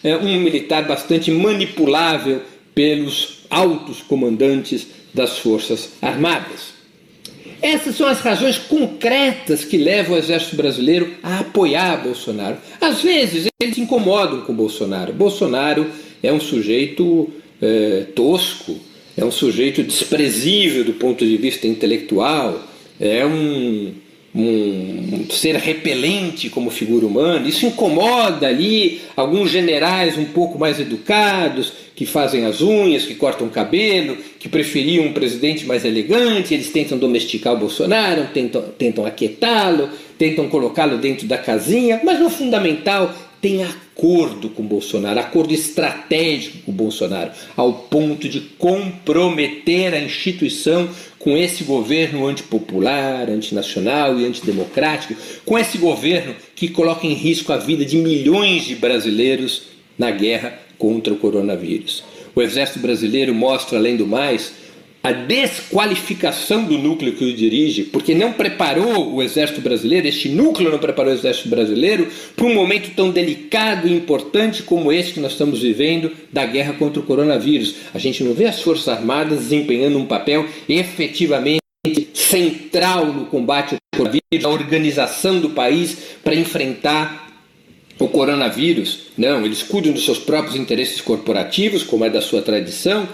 é 0.05 0.17
um 0.17 0.41
militar 0.41 0.87
bastante 0.87 1.33
manipulável 1.33 2.43
pelos 2.77 3.41
altos 3.51 4.03
comandantes 4.03 4.87
das 5.13 5.39
Forças 5.39 5.91
Armadas. 6.01 6.75
Essas 7.61 7.97
são 7.97 8.07
as 8.07 8.21
razões 8.21 8.57
concretas 8.57 9.65
que 9.65 9.77
levam 9.77 10.15
o 10.15 10.19
exército 10.19 10.55
brasileiro 10.55 11.13
a 11.25 11.41
apoiar 11.41 12.05
Bolsonaro. 12.05 12.59
Às 12.81 13.03
vezes 13.03 13.49
eles 13.61 13.79
incomodam 13.79 14.43
com 14.43 14.55
Bolsonaro. 14.55 15.13
Bolsonaro 15.13 15.91
é 16.23 16.33
um 16.33 16.39
sujeito 16.39 17.29
é, 17.61 18.07
tosco, 18.15 18.77
é 19.17 19.25
um 19.25 19.31
sujeito 19.31 19.83
desprezível 19.83 20.85
do 20.85 20.93
ponto 20.95 21.27
de 21.27 21.37
vista 21.37 21.67
intelectual, 21.67 22.63
é 23.01 23.27
um, 23.27 23.93
um, 24.35 25.27
ser 25.31 25.57
repelente 25.57 26.49
como 26.49 26.71
figura 26.71 27.05
humana. 27.07 27.49
Isso 27.49 27.67
incomoda 27.67 28.47
ali 28.47 29.01
alguns 29.17 29.51
generais 29.51 30.17
um 30.17 30.27
pouco 30.27 30.59
mais 30.59 30.79
educados, 30.79 31.73
que 31.97 32.07
fazem 32.07 32.45
as 32.45 32.61
unhas, 32.61 33.05
que 33.05 33.17
cortam 33.17 33.49
o 33.49 33.51
cabelo, 33.51 34.17
que 34.39 34.49
preferiam 34.49 35.07
um 35.07 35.13
presidente 35.13 35.67
mais 35.67 35.85
elegante. 35.85 36.55
Eles 36.55 36.71
tentam 36.71 36.97
domesticar 36.97 37.55
o 37.55 37.59
Bolsonaro, 37.59 38.29
tentam, 38.33 38.63
tentam 38.79 39.05
aquietá-lo, 39.05 39.91
tentam 40.17 40.49
colocá-lo 40.49 40.99
dentro 40.99 41.27
da 41.27 41.39
casinha, 41.39 42.01
mas 42.05 42.21
no 42.21 42.31
fundamental 42.31 43.13
tem 43.41 43.65
acordo 43.65 44.49
com 44.49 44.63
Bolsonaro, 44.63 45.19
acordo 45.21 45.55
estratégico 45.55 46.59
com 46.59 46.73
Bolsonaro, 46.73 47.31
ao 47.57 47.73
ponto 47.73 48.29
de 48.29 48.41
comprometer 48.41 49.95
a 49.95 50.01
instituição 50.01 50.89
com 51.19 51.37
esse 51.37 51.65
governo 51.65 52.27
antipopular, 52.27 53.29
antinacional 53.29 54.19
e 54.19 54.25
antidemocrático, 54.25 55.15
com 55.45 55.59
esse 55.59 55.79
governo 55.79 56.35
que 56.55 56.69
coloca 56.69 57.07
em 57.07 57.15
risco 57.15 57.53
a 57.53 57.57
vida 57.57 57.85
de 57.85 57.97
milhões 57.97 58.65
de 58.65 58.75
brasileiros 58.75 59.63
na 59.97 60.11
guerra 60.11 60.59
contra 60.79 61.13
o 61.13 61.17
coronavírus. 61.17 62.05
O 62.35 62.43
exército 62.43 62.79
brasileiro 62.79 63.35
mostra, 63.35 63.79
além 63.79 63.97
do 63.97 64.07
mais, 64.07 64.53
a 65.03 65.13
desqualificação 65.13 66.65
do 66.65 66.77
núcleo 66.77 67.13
que 67.13 67.25
o 67.25 67.33
dirige, 67.35 67.85
porque 67.85 68.15
não 68.15 68.33
preparou 68.33 69.15
o 69.15 69.23
exército 69.23 69.61
brasileiro, 69.61 70.09
este 70.09 70.29
núcleo 70.29 70.71
não 70.71 70.79
preparou 70.79 71.13
o 71.13 71.17
exército 71.17 71.49
brasileiro 71.49 72.09
para 72.35 72.47
um 72.47 72.55
momento 72.55 72.91
tão 72.97 73.11
delicado 73.11 73.87
e 73.87 73.93
importante 73.93 74.63
como 74.63 74.93
esse 74.93 75.13
que 75.13 75.21
nós 75.21 75.33
estamos 75.33 75.63
vivendo 75.63 76.11
da 76.33 76.45
guerra 76.45 76.73
contra 76.73 77.01
o 77.01 77.05
coronavírus. 77.05 77.77
A 77.95 77.99
gente 77.99 78.25
não 78.25 78.35
vê 78.35 78.47
as 78.47 78.61
Forças 78.61 78.89
Armadas 78.89 79.39
desempenhando 79.39 79.99
um 79.99 80.07
papel 80.07 80.47
efetivamente 80.69 81.63
central 82.13 83.07
no 83.07 83.27
combate 83.27 83.75
ao 83.75 83.81
coronavírus, 83.97 84.45
a 84.45 84.49
organização 84.49 85.41
do 85.41 85.51
país 85.51 85.97
para 86.25 86.35
enfrentar 86.35 87.29
o 88.01 88.09
coronavírus. 88.09 89.07
Não, 89.17 89.45
eles 89.45 89.63
cuidam 89.63 89.93
dos 89.93 90.05
seus 90.05 90.19
próprios 90.19 90.57
interesses 90.57 91.01
corporativos, 91.01 91.85
como 91.85 92.05
é 92.05 92.11
da 92.11 92.21
sua 92.21 92.43
tradição 92.43 93.09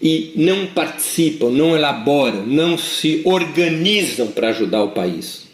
e 0.00 0.32
não 0.36 0.66
participam, 0.66 1.50
não 1.50 1.76
elaboram, 1.76 2.46
não 2.46 2.78
se 2.78 3.20
organizam 3.24 4.28
para 4.28 4.48
ajudar 4.48 4.82
o 4.82 4.92
país. 4.92 5.48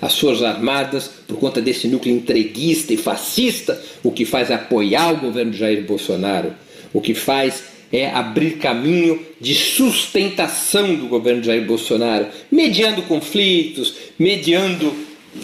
As 0.00 0.18
Forças 0.18 0.44
Armadas, 0.44 1.10
por 1.26 1.38
conta 1.38 1.60
desse 1.60 1.88
núcleo 1.88 2.14
entreguista 2.14 2.92
e 2.92 2.96
fascista, 2.96 3.80
o 4.02 4.12
que 4.12 4.24
faz 4.24 4.50
é 4.50 4.54
apoiar 4.54 5.12
o 5.12 5.18
governo 5.18 5.52
de 5.52 5.58
Jair 5.58 5.84
Bolsonaro, 5.84 6.52
o 6.92 7.00
que 7.00 7.14
faz 7.14 7.64
é 7.92 8.10
abrir 8.10 8.58
caminho 8.58 9.20
de 9.40 9.54
sustentação 9.54 10.94
do 10.94 11.06
governo 11.06 11.40
de 11.40 11.46
Jair 11.46 11.64
Bolsonaro, 11.64 12.26
mediando 12.50 13.02
conflitos, 13.02 13.94
mediando 14.18 14.94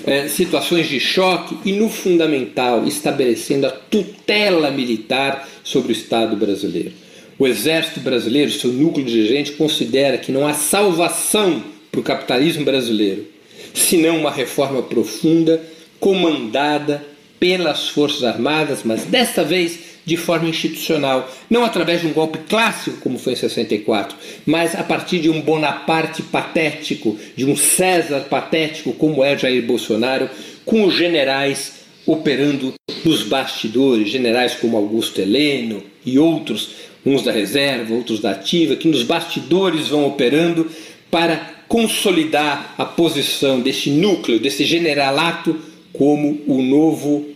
é, 0.06 0.28
situações 0.28 0.88
de 0.88 1.00
choque 1.00 1.56
e, 1.64 1.72
no 1.72 1.88
fundamental, 1.88 2.86
estabelecendo 2.86 3.66
a 3.66 3.70
tutela 3.70 4.70
militar 4.70 5.48
sobre 5.62 5.92
o 5.92 5.96
Estado 5.96 6.36
brasileiro. 6.36 7.03
O 7.38 7.46
Exército 7.46 8.00
Brasileiro, 8.00 8.50
seu 8.50 8.72
núcleo 8.72 9.04
dirigente, 9.04 9.52
considera 9.52 10.18
que 10.18 10.30
não 10.30 10.46
há 10.46 10.54
salvação 10.54 11.62
para 11.90 12.00
o 12.00 12.04
capitalismo 12.04 12.64
brasileiro, 12.64 13.26
senão 13.72 14.18
uma 14.18 14.30
reforma 14.30 14.82
profunda, 14.82 15.60
comandada 15.98 17.04
pelas 17.40 17.88
Forças 17.88 18.22
Armadas, 18.22 18.80
mas 18.84 19.04
desta 19.04 19.42
vez 19.42 19.94
de 20.04 20.16
forma 20.16 20.48
institucional, 20.48 21.28
não 21.48 21.64
através 21.64 22.02
de 22.02 22.06
um 22.06 22.12
golpe 22.12 22.38
clássico 22.48 22.98
como 22.98 23.18
foi 23.18 23.32
em 23.32 23.36
64, 23.36 24.16
mas 24.44 24.74
a 24.74 24.82
partir 24.82 25.18
de 25.18 25.30
um 25.30 25.40
Bonaparte 25.40 26.22
patético, 26.22 27.18
de 27.34 27.44
um 27.44 27.56
César 27.56 28.20
patético 28.28 28.92
como 28.92 29.24
é 29.24 29.36
Jair 29.36 29.64
Bolsonaro, 29.64 30.28
com 30.64 30.84
os 30.84 30.94
generais 30.94 31.84
operando 32.06 32.74
nos 33.04 33.22
bastidores, 33.22 34.10
generais 34.10 34.54
como 34.54 34.76
Augusto 34.76 35.20
Heleno 35.20 35.82
e 36.04 36.18
outros 36.18 36.70
uns 37.04 37.22
da 37.22 37.32
reserva, 37.32 37.94
outros 37.94 38.20
da 38.20 38.30
ativa, 38.30 38.76
que 38.76 38.88
nos 38.88 39.02
bastidores 39.02 39.88
vão 39.88 40.06
operando 40.06 40.70
para 41.10 41.36
consolidar 41.68 42.74
a 42.78 42.84
posição 42.84 43.60
desse 43.60 43.90
núcleo, 43.90 44.40
desse 44.40 44.64
generalato, 44.64 45.56
como 45.92 46.40
o 46.46 46.62
novo 46.62 47.26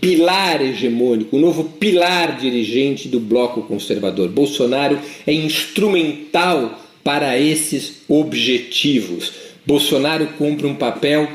pilar 0.00 0.60
hegemônico, 0.60 1.36
o 1.36 1.40
novo 1.40 1.64
pilar 1.64 2.36
dirigente 2.36 3.08
do 3.08 3.18
bloco 3.18 3.62
conservador. 3.62 4.28
Bolsonaro 4.28 4.98
é 5.26 5.32
instrumental 5.32 6.78
para 7.02 7.38
esses 7.38 8.02
objetivos. 8.08 9.32
Bolsonaro 9.64 10.26
cumpre 10.38 10.66
um 10.66 10.74
papel 10.74 11.28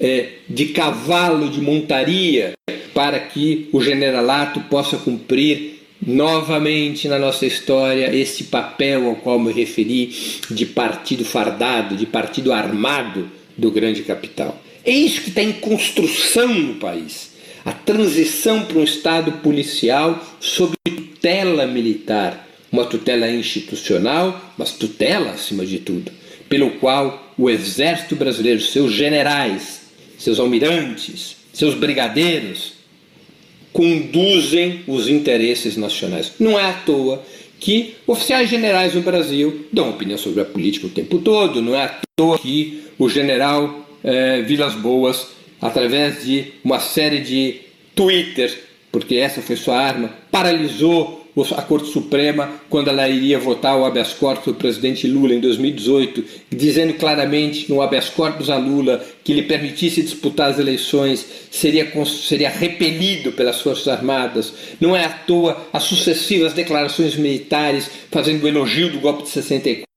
é, 0.00 0.30
de 0.48 0.66
cavalo 0.66 1.48
de 1.48 1.60
montaria 1.60 2.52
para 2.94 3.18
que 3.20 3.68
o 3.72 3.80
generalato 3.80 4.60
possa 4.62 4.96
cumprir 4.96 5.77
novamente 6.00 7.08
na 7.08 7.18
nossa 7.18 7.46
história 7.46 8.14
esse 8.14 8.44
papel 8.44 9.08
ao 9.08 9.16
qual 9.16 9.38
me 9.38 9.52
referi 9.52 10.14
de 10.50 10.66
partido 10.66 11.24
fardado, 11.24 11.96
de 11.96 12.06
partido 12.06 12.52
armado 12.52 13.30
do 13.56 13.70
grande 13.70 14.02
capital. 14.02 14.60
É 14.84 14.90
isso 14.90 15.22
que 15.22 15.28
está 15.30 15.42
em 15.42 15.52
construção 15.52 16.54
no 16.54 16.74
país. 16.76 17.32
A 17.64 17.72
transição 17.72 18.64
para 18.64 18.78
um 18.78 18.84
Estado 18.84 19.32
policial 19.32 20.24
sob 20.40 20.74
tutela 20.84 21.66
militar, 21.66 22.48
uma 22.70 22.84
tutela 22.84 23.28
institucional, 23.28 24.54
mas 24.56 24.72
tutela 24.72 25.32
acima 25.32 25.66
de 25.66 25.78
tudo, 25.78 26.10
pelo 26.48 26.70
qual 26.72 27.34
o 27.36 27.50
exército 27.50 28.16
brasileiro, 28.16 28.60
seus 28.60 28.92
generais, 28.92 29.82
seus 30.16 30.38
almirantes, 30.38 31.36
seus 31.52 31.74
brigadeiros, 31.74 32.77
conduzem 33.72 34.80
os 34.86 35.08
interesses 35.08 35.76
nacionais. 35.76 36.32
Não 36.38 36.58
é 36.58 36.64
à 36.64 36.72
toa 36.72 37.22
que 37.60 37.94
oficiais 38.06 38.48
generais 38.48 38.94
no 38.94 39.02
Brasil 39.02 39.66
dão 39.72 39.90
opinião 39.90 40.16
sobre 40.16 40.40
a 40.40 40.44
política 40.44 40.86
o 40.86 40.90
tempo 40.90 41.18
todo, 41.18 41.60
não 41.60 41.74
é 41.74 41.84
à 41.84 42.00
toa 42.16 42.38
que 42.38 42.84
o 42.98 43.08
general 43.08 43.86
eh, 44.04 44.42
Vilas 44.42 44.74
Boas, 44.74 45.28
através 45.60 46.24
de 46.24 46.52
uma 46.62 46.78
série 46.78 47.20
de 47.20 47.56
twitters, 47.94 48.56
porque 48.92 49.16
essa 49.16 49.42
foi 49.42 49.56
sua 49.56 49.76
arma, 49.76 50.10
paralisou 50.30 51.17
a 51.42 51.62
Corte 51.62 51.88
Suprema 51.88 52.50
quando 52.68 52.88
ela 52.88 53.08
iria 53.08 53.38
votar 53.38 53.78
o 53.78 53.84
habeas 53.84 54.12
corpus 54.12 54.52
do 54.52 54.54
presidente 54.54 55.06
Lula 55.06 55.34
em 55.34 55.40
2018, 55.40 56.24
dizendo 56.50 56.94
claramente 56.94 57.70
no 57.70 57.80
habeas 57.80 58.08
corpus 58.08 58.50
a 58.50 58.56
Lula 58.56 59.04
que 59.22 59.32
lhe 59.32 59.42
permitisse 59.42 60.02
disputar 60.02 60.50
as 60.50 60.58
eleições 60.58 61.24
seria, 61.50 61.90
seria 62.06 62.50
repelido 62.50 63.32
pelas 63.32 63.60
Forças 63.60 63.88
Armadas. 63.88 64.52
Não 64.80 64.96
é 64.96 65.04
à 65.04 65.10
toa 65.10 65.68
as 65.72 65.84
sucessivas 65.84 66.52
declarações 66.52 67.16
militares 67.16 67.90
fazendo 68.10 68.44
o 68.44 68.48
elogio 68.48 68.90
do 68.90 69.00
golpe 69.00 69.24
de 69.24 69.28
64 69.28 69.88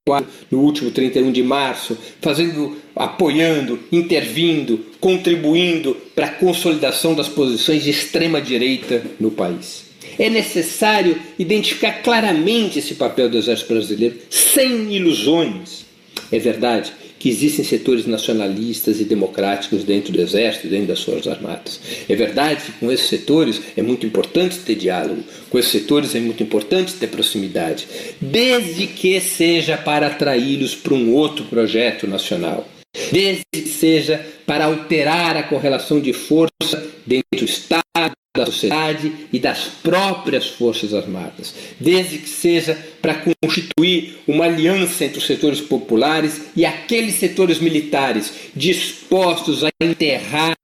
no 0.50 0.58
último 0.58 0.90
31 0.90 1.30
de 1.30 1.44
março, 1.44 1.96
fazendo, 2.20 2.76
apoiando, 2.94 3.78
intervindo, 3.92 4.84
contribuindo 4.98 5.96
para 6.14 6.26
a 6.26 6.30
consolidação 6.30 7.14
das 7.14 7.28
posições 7.28 7.84
de 7.84 7.90
extrema 7.90 8.40
direita 8.40 9.02
no 9.20 9.30
país. 9.30 9.91
É 10.18 10.28
necessário 10.28 11.18
identificar 11.38 12.02
claramente 12.02 12.78
esse 12.78 12.94
papel 12.94 13.28
do 13.28 13.38
Exército 13.38 13.72
Brasileiro, 13.72 14.16
sem 14.30 14.92
ilusões. 14.94 15.84
É 16.30 16.38
verdade 16.38 16.92
que 17.22 17.28
existem 17.28 17.64
setores 17.64 18.04
nacionalistas 18.04 18.98
e 19.00 19.04
democráticos 19.04 19.84
dentro 19.84 20.12
do 20.12 20.20
Exército, 20.20 20.66
dentro 20.66 20.88
das 20.88 21.04
Forças 21.04 21.28
Armadas. 21.28 21.80
É 22.08 22.16
verdade 22.16 22.64
que 22.64 22.72
com 22.72 22.90
esses 22.90 23.08
setores 23.08 23.62
é 23.76 23.80
muito 23.80 24.04
importante 24.04 24.58
ter 24.58 24.74
diálogo, 24.74 25.22
com 25.48 25.56
esses 25.56 25.70
setores 25.70 26.16
é 26.16 26.18
muito 26.18 26.42
importante 26.42 26.94
ter 26.94 27.06
proximidade, 27.06 27.86
desde 28.20 28.88
que 28.88 29.20
seja 29.20 29.76
para 29.76 30.08
atraí-los 30.08 30.74
para 30.74 30.94
um 30.94 31.12
outro 31.12 31.44
projeto 31.44 32.08
nacional, 32.08 32.66
desde 33.12 33.44
que 33.52 33.68
seja 33.68 34.20
para 34.44 34.64
alterar 34.64 35.36
a 35.36 35.44
correlação 35.44 36.00
de 36.00 36.12
força 36.12 36.90
dentro 37.06 37.38
do 37.38 37.44
Estado 37.44 37.82
sociedade 38.52 39.12
e 39.32 39.38
das 39.38 39.64
próprias 39.82 40.46
Forças 40.46 40.94
Armadas, 40.94 41.54
desde 41.80 42.18
que 42.18 42.28
seja 42.28 42.78
para 43.00 43.22
constituir 43.42 44.18
uma 44.26 44.44
aliança 44.44 45.04
entre 45.04 45.18
os 45.18 45.26
setores 45.26 45.60
populares 45.60 46.42
e 46.56 46.64
aqueles 46.64 47.14
setores 47.14 47.58
militares 47.58 48.32
dispostos 48.54 49.64
a 49.64 49.70
enterrar 49.80 50.56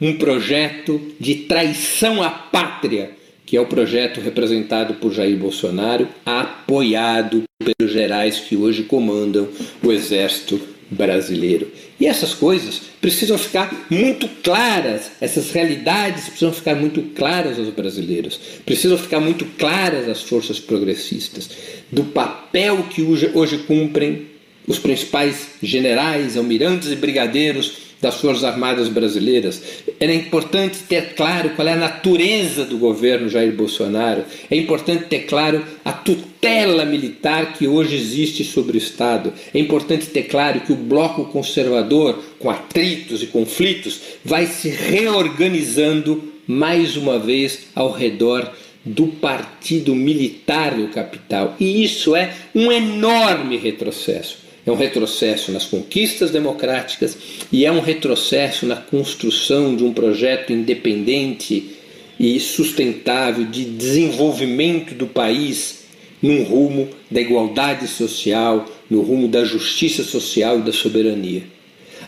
um 0.00 0.16
projeto 0.16 1.00
de 1.18 1.34
traição 1.34 2.22
à 2.22 2.30
pátria, 2.30 3.10
que 3.44 3.56
é 3.56 3.60
o 3.60 3.66
projeto 3.66 4.20
representado 4.20 4.94
por 4.94 5.12
Jair 5.12 5.36
Bolsonaro, 5.36 6.08
apoiado 6.24 7.42
pelos 7.58 7.92
gerais 7.92 8.38
que 8.40 8.56
hoje 8.56 8.84
comandam 8.84 9.48
o 9.82 9.92
Exército 9.92 10.60
brasileiro. 10.90 11.70
E 12.00 12.06
essas 12.06 12.32
coisas 12.32 12.80
precisam 12.98 13.36
ficar 13.36 13.86
muito 13.90 14.26
claras, 14.42 15.10
essas 15.20 15.50
realidades 15.50 16.24
precisam 16.30 16.52
ficar 16.52 16.74
muito 16.74 17.02
claras 17.14 17.58
aos 17.58 17.68
brasileiros, 17.68 18.40
precisam 18.64 18.96
ficar 18.96 19.20
muito 19.20 19.44
claras 19.58 20.08
às 20.08 20.22
forças 20.22 20.58
progressistas, 20.58 21.50
do 21.92 22.04
papel 22.04 22.84
que 22.84 23.02
hoje, 23.02 23.58
cumprem 23.58 24.28
os 24.66 24.78
principais 24.78 25.48
generais, 25.62 26.38
almirantes 26.38 26.90
e 26.90 26.96
brigadeiros 26.96 27.89
das 28.00 28.16
Forças 28.16 28.44
Armadas 28.44 28.88
Brasileiras. 28.88 29.62
Era 29.98 30.14
importante 30.14 30.78
ter 30.88 31.14
claro 31.14 31.50
qual 31.50 31.68
é 31.68 31.72
a 31.72 31.76
natureza 31.76 32.64
do 32.64 32.78
governo 32.78 33.28
Jair 33.28 33.52
Bolsonaro. 33.52 34.24
É 34.50 34.56
importante 34.56 35.04
ter 35.04 35.20
claro 35.20 35.62
a 35.84 35.92
tutela 35.92 36.84
militar 36.84 37.52
que 37.52 37.68
hoje 37.68 37.96
existe 37.96 38.42
sobre 38.42 38.76
o 38.76 38.78
Estado. 38.78 39.32
É 39.52 39.58
importante 39.58 40.06
ter 40.06 40.24
claro 40.24 40.60
que 40.60 40.72
o 40.72 40.76
bloco 40.76 41.26
conservador, 41.26 42.18
com 42.38 42.48
atritos 42.48 43.22
e 43.22 43.26
conflitos, 43.26 44.00
vai 44.24 44.46
se 44.46 44.70
reorganizando 44.70 46.24
mais 46.46 46.96
uma 46.96 47.18
vez 47.18 47.66
ao 47.74 47.92
redor 47.92 48.50
do 48.82 49.08
partido 49.08 49.94
militar 49.94 50.74
do 50.74 50.88
capital. 50.88 51.54
E 51.60 51.84
isso 51.84 52.16
é 52.16 52.34
um 52.54 52.72
enorme 52.72 53.58
retrocesso 53.58 54.49
é 54.64 54.70
um 54.70 54.76
retrocesso 54.76 55.52
nas 55.52 55.64
conquistas 55.64 56.30
democráticas 56.30 57.16
e 57.50 57.64
é 57.64 57.72
um 57.72 57.80
retrocesso 57.80 58.66
na 58.66 58.76
construção 58.76 59.74
de 59.74 59.84
um 59.84 59.92
projeto 59.92 60.52
independente 60.52 61.76
e 62.18 62.38
sustentável 62.38 63.46
de 63.46 63.64
desenvolvimento 63.64 64.94
do 64.94 65.06
país 65.06 65.84
num 66.22 66.42
rumo 66.42 66.88
da 67.10 67.20
igualdade 67.20 67.88
social, 67.88 68.66
no 68.90 69.00
rumo 69.00 69.26
da 69.26 69.44
justiça 69.44 70.04
social 70.04 70.58
e 70.58 70.62
da 70.62 70.72
soberania. 70.72 71.42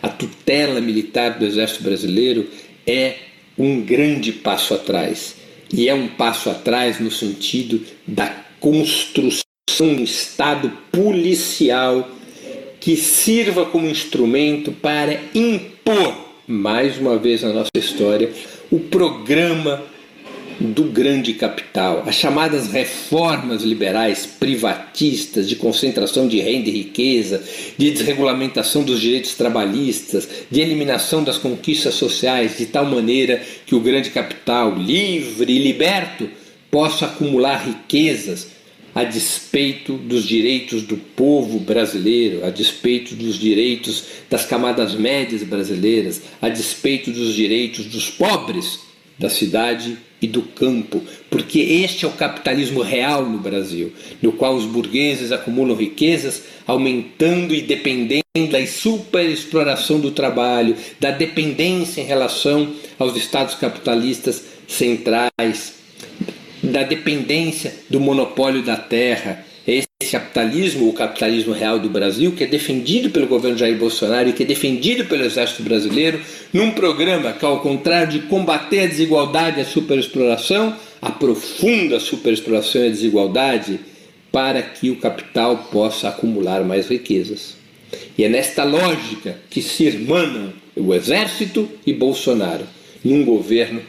A 0.03 0.09
tutela 0.09 0.81
militar 0.81 1.39
do 1.39 1.47
Exército 1.47 1.83
Brasileiro 1.83 2.47
é 2.87 3.15
um 3.57 3.81
grande 3.81 4.33
passo 4.33 4.75
atrás. 4.75 5.37
E 5.73 5.89
é 5.89 5.95
um 5.95 6.09
passo 6.09 6.51
atrás 6.51 7.01
no 7.01 7.11
sentido 7.11 7.81
da 8.07 8.29
construção 8.61 9.43
de 9.71 9.83
um 9.83 10.05
Estado 10.05 10.71
policial 10.91 12.09
que 12.83 12.97
sirva 12.97 13.65
como 13.65 13.89
instrumento 13.89 14.73
para 14.73 15.21
impor, 15.33 16.17
mais 16.49 16.99
uma 16.99 17.17
vez 17.17 17.43
na 17.43 17.53
nossa 17.53 17.71
história, 17.77 18.33
o 18.73 18.81
programa 18.81 19.81
do 20.59 20.83
grande 20.85 21.33
capital, 21.35 22.03
as 22.05 22.17
chamadas 22.17 22.73
reformas 22.73 23.63
liberais 23.63 24.27
privatistas 24.27 25.49
de 25.49 25.55
concentração 25.55 26.27
de 26.27 26.41
renda 26.41 26.71
e 26.71 26.73
riqueza, 26.73 27.41
de 27.79 27.93
desregulamentação 27.93 28.83
dos 28.83 29.01
direitos 29.01 29.37
trabalhistas, 29.37 30.29
de 30.51 30.61
eliminação 30.61 31.23
das 31.23 31.39
conquistas 31.39 31.95
sociais, 31.95 32.59
de 32.59 32.67
tal 32.67 32.85
maneira 32.85 33.41
que 33.65 33.77
o 33.77 33.81
grande 33.81 34.11
capital, 34.11 34.75
livre 34.75 35.53
e 35.53 35.59
liberto, 35.63 36.29
possa 36.69 37.07
acumular 37.07 37.65
riquezas 37.65 38.49
a 38.95 39.05
despeito 39.05 39.95
dos 39.95 40.27
direitos 40.27 40.83
do 40.83 40.97
povo 40.97 41.59
brasileiro, 41.59 42.45
a 42.45 42.51
despeito 42.51 43.15
dos 43.15 43.39
direitos 43.39 44.05
das 44.29 44.45
camadas 44.45 44.95
médias 44.95 45.43
brasileiras, 45.43 46.23
a 46.41 46.49
despeito 46.49 47.11
dos 47.11 47.35
direitos 47.35 47.87
dos 47.87 48.11
pobres 48.11 48.81
da 49.19 49.31
cidade 49.31 49.97
e 50.21 50.27
do 50.27 50.43
campo, 50.43 51.03
porque 51.29 51.59
este 51.59 52.05
é 52.05 52.09
o 52.09 52.13
capitalismo 52.13 52.81
real 52.81 53.25
no 53.25 53.39
Brasil, 53.39 53.93
no 54.21 54.33
qual 54.33 54.55
os 54.55 54.65
burgueses 54.65 55.33
acumulam 55.33 55.77
riquezas, 55.77 56.43
aumentando 56.67 57.55
e 57.55 57.61
dependendo 57.61 58.23
da 58.51 58.65
superexploração 58.67 60.01
do 60.01 60.11
trabalho, 60.11 60.77
da 61.01 61.11
dependência 61.11 62.01
em 62.01 62.05
relação 62.05 62.73
aos 62.99 63.17
estados 63.17 63.55
capitalistas 63.55 64.43
centrais 64.67 65.82
da 66.63 66.83
dependência 66.83 67.75
do 67.91 67.99
monopólio 68.01 68.63
da 68.63 68.77
terra. 68.77 69.45
Esse 69.67 69.87
capitalismo, 70.11 70.89
o 70.89 70.93
capitalismo 70.93 71.53
real 71.53 71.79
do 71.79 71.89
Brasil, 71.89 72.33
que 72.33 72.45
é 72.45 72.47
defendido 72.47 73.11
pelo 73.11 73.27
governo 73.27 73.59
Jair 73.59 73.77
Bolsonaro 73.77 74.29
e 74.29 74.33
que 74.33 74.43
é 74.43 74.47
defendido 74.47 75.05
pelo 75.07 75.25
Exército 75.25 75.63
Brasileiro, 75.63 76.21
num 76.53 76.73
programa 76.73 77.33
que, 77.33 77.45
ao 77.45 77.61
contrário 77.61 78.13
de 78.13 78.27
combater 78.27 78.81
a 78.81 78.87
desigualdade 78.87 79.59
e 79.59 79.63
a 79.63 79.67
superexploração, 79.67 80.77
aprofunda 81.01 81.97
a 81.97 82.01
superexploração 82.01 82.83
e 82.83 82.87
a 82.87 82.91
desigualdade 82.91 83.81
para 84.31 84.63
que 84.63 84.91
o 84.91 84.97
capital 84.97 85.69
possa 85.71 86.09
acumular 86.09 86.65
mais 86.65 86.89
riquezas. 86.89 87.57
E 88.17 88.25
é 88.25 88.29
nesta 88.29 88.65
lógica 88.65 89.37
que 89.51 89.61
se 89.61 89.85
irmanam 89.85 90.53
o 90.75 90.95
Exército 90.95 91.69
e 91.87 91.93
Bolsonaro, 91.93 92.67
num 93.05 93.25
governo 93.25 93.83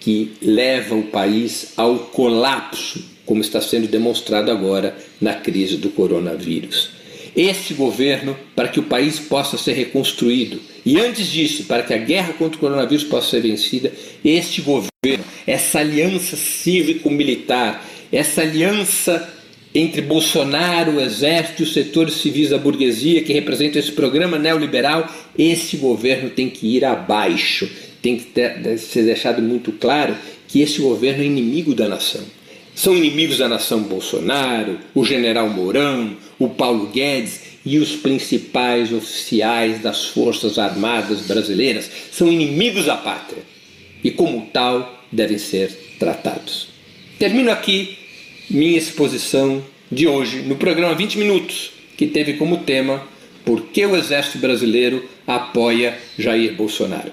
que 0.00 0.32
leva 0.40 0.94
o 0.94 1.04
país 1.04 1.72
ao 1.76 1.98
colapso, 1.98 3.04
como 3.26 3.40
está 3.40 3.60
sendo 3.60 3.88
demonstrado 3.88 4.50
agora 4.50 4.96
na 5.20 5.34
crise 5.34 5.76
do 5.76 5.90
coronavírus. 5.90 6.90
Este 7.36 7.74
governo, 7.74 8.36
para 8.56 8.68
que 8.68 8.80
o 8.80 8.84
país 8.84 9.18
possa 9.18 9.58
ser 9.58 9.74
reconstruído, 9.74 10.60
e 10.84 10.98
antes 10.98 11.26
disso, 11.26 11.64
para 11.64 11.82
que 11.82 11.92
a 11.92 11.98
guerra 11.98 12.32
contra 12.32 12.56
o 12.56 12.60
coronavírus 12.60 13.04
possa 13.04 13.30
ser 13.30 13.42
vencida, 13.42 13.92
este 14.24 14.62
governo, 14.62 15.24
essa 15.46 15.80
aliança 15.80 16.36
cívico-militar, 16.36 17.86
essa 18.10 18.40
aliança 18.40 19.34
entre 19.74 20.00
Bolsonaro, 20.00 20.92
o 20.92 21.00
exército 21.00 21.62
os 21.62 21.74
setores 21.74 22.14
civis 22.14 22.50
da 22.50 22.58
burguesia 22.58 23.22
que 23.22 23.32
representam 23.32 23.78
esse 23.78 23.92
programa 23.92 24.38
neoliberal, 24.38 25.12
este 25.38 25.76
governo 25.76 26.30
tem 26.30 26.48
que 26.48 26.76
ir 26.76 26.84
abaixo 26.84 27.68
tem 28.02 28.16
que 28.16 28.26
ter, 28.26 28.78
ser 28.78 29.04
deixado 29.04 29.42
muito 29.42 29.72
claro 29.72 30.16
que 30.46 30.60
esse 30.60 30.80
governo 30.80 31.22
é 31.22 31.26
inimigo 31.26 31.74
da 31.74 31.88
nação. 31.88 32.22
São 32.74 32.96
inimigos 32.96 33.38
da 33.38 33.48
nação 33.48 33.82
Bolsonaro, 33.82 34.78
o 34.94 35.04
general 35.04 35.48
Mourão, 35.48 36.16
o 36.38 36.48
Paulo 36.48 36.86
Guedes 36.86 37.40
e 37.66 37.76
os 37.78 37.96
principais 37.96 38.92
oficiais 38.92 39.82
das 39.82 40.04
Forças 40.06 40.58
Armadas 40.58 41.22
brasileiras. 41.22 41.90
São 42.12 42.30
inimigos 42.30 42.84
da 42.84 42.96
pátria 42.96 43.42
e, 44.02 44.12
como 44.12 44.48
tal, 44.52 45.04
devem 45.10 45.38
ser 45.38 45.96
tratados. 45.98 46.68
Termino 47.18 47.50
aqui 47.50 47.98
minha 48.48 48.78
exposição 48.78 49.62
de 49.90 50.06
hoje 50.06 50.42
no 50.42 50.56
programa 50.56 50.94
20 50.94 51.18
Minutos, 51.18 51.72
que 51.96 52.06
teve 52.06 52.34
como 52.34 52.58
tema 52.58 53.02
Por 53.44 53.62
que 53.62 53.84
o 53.84 53.96
Exército 53.96 54.38
Brasileiro 54.38 55.04
apoia 55.26 55.98
Jair 56.16 56.54
Bolsonaro? 56.54 57.12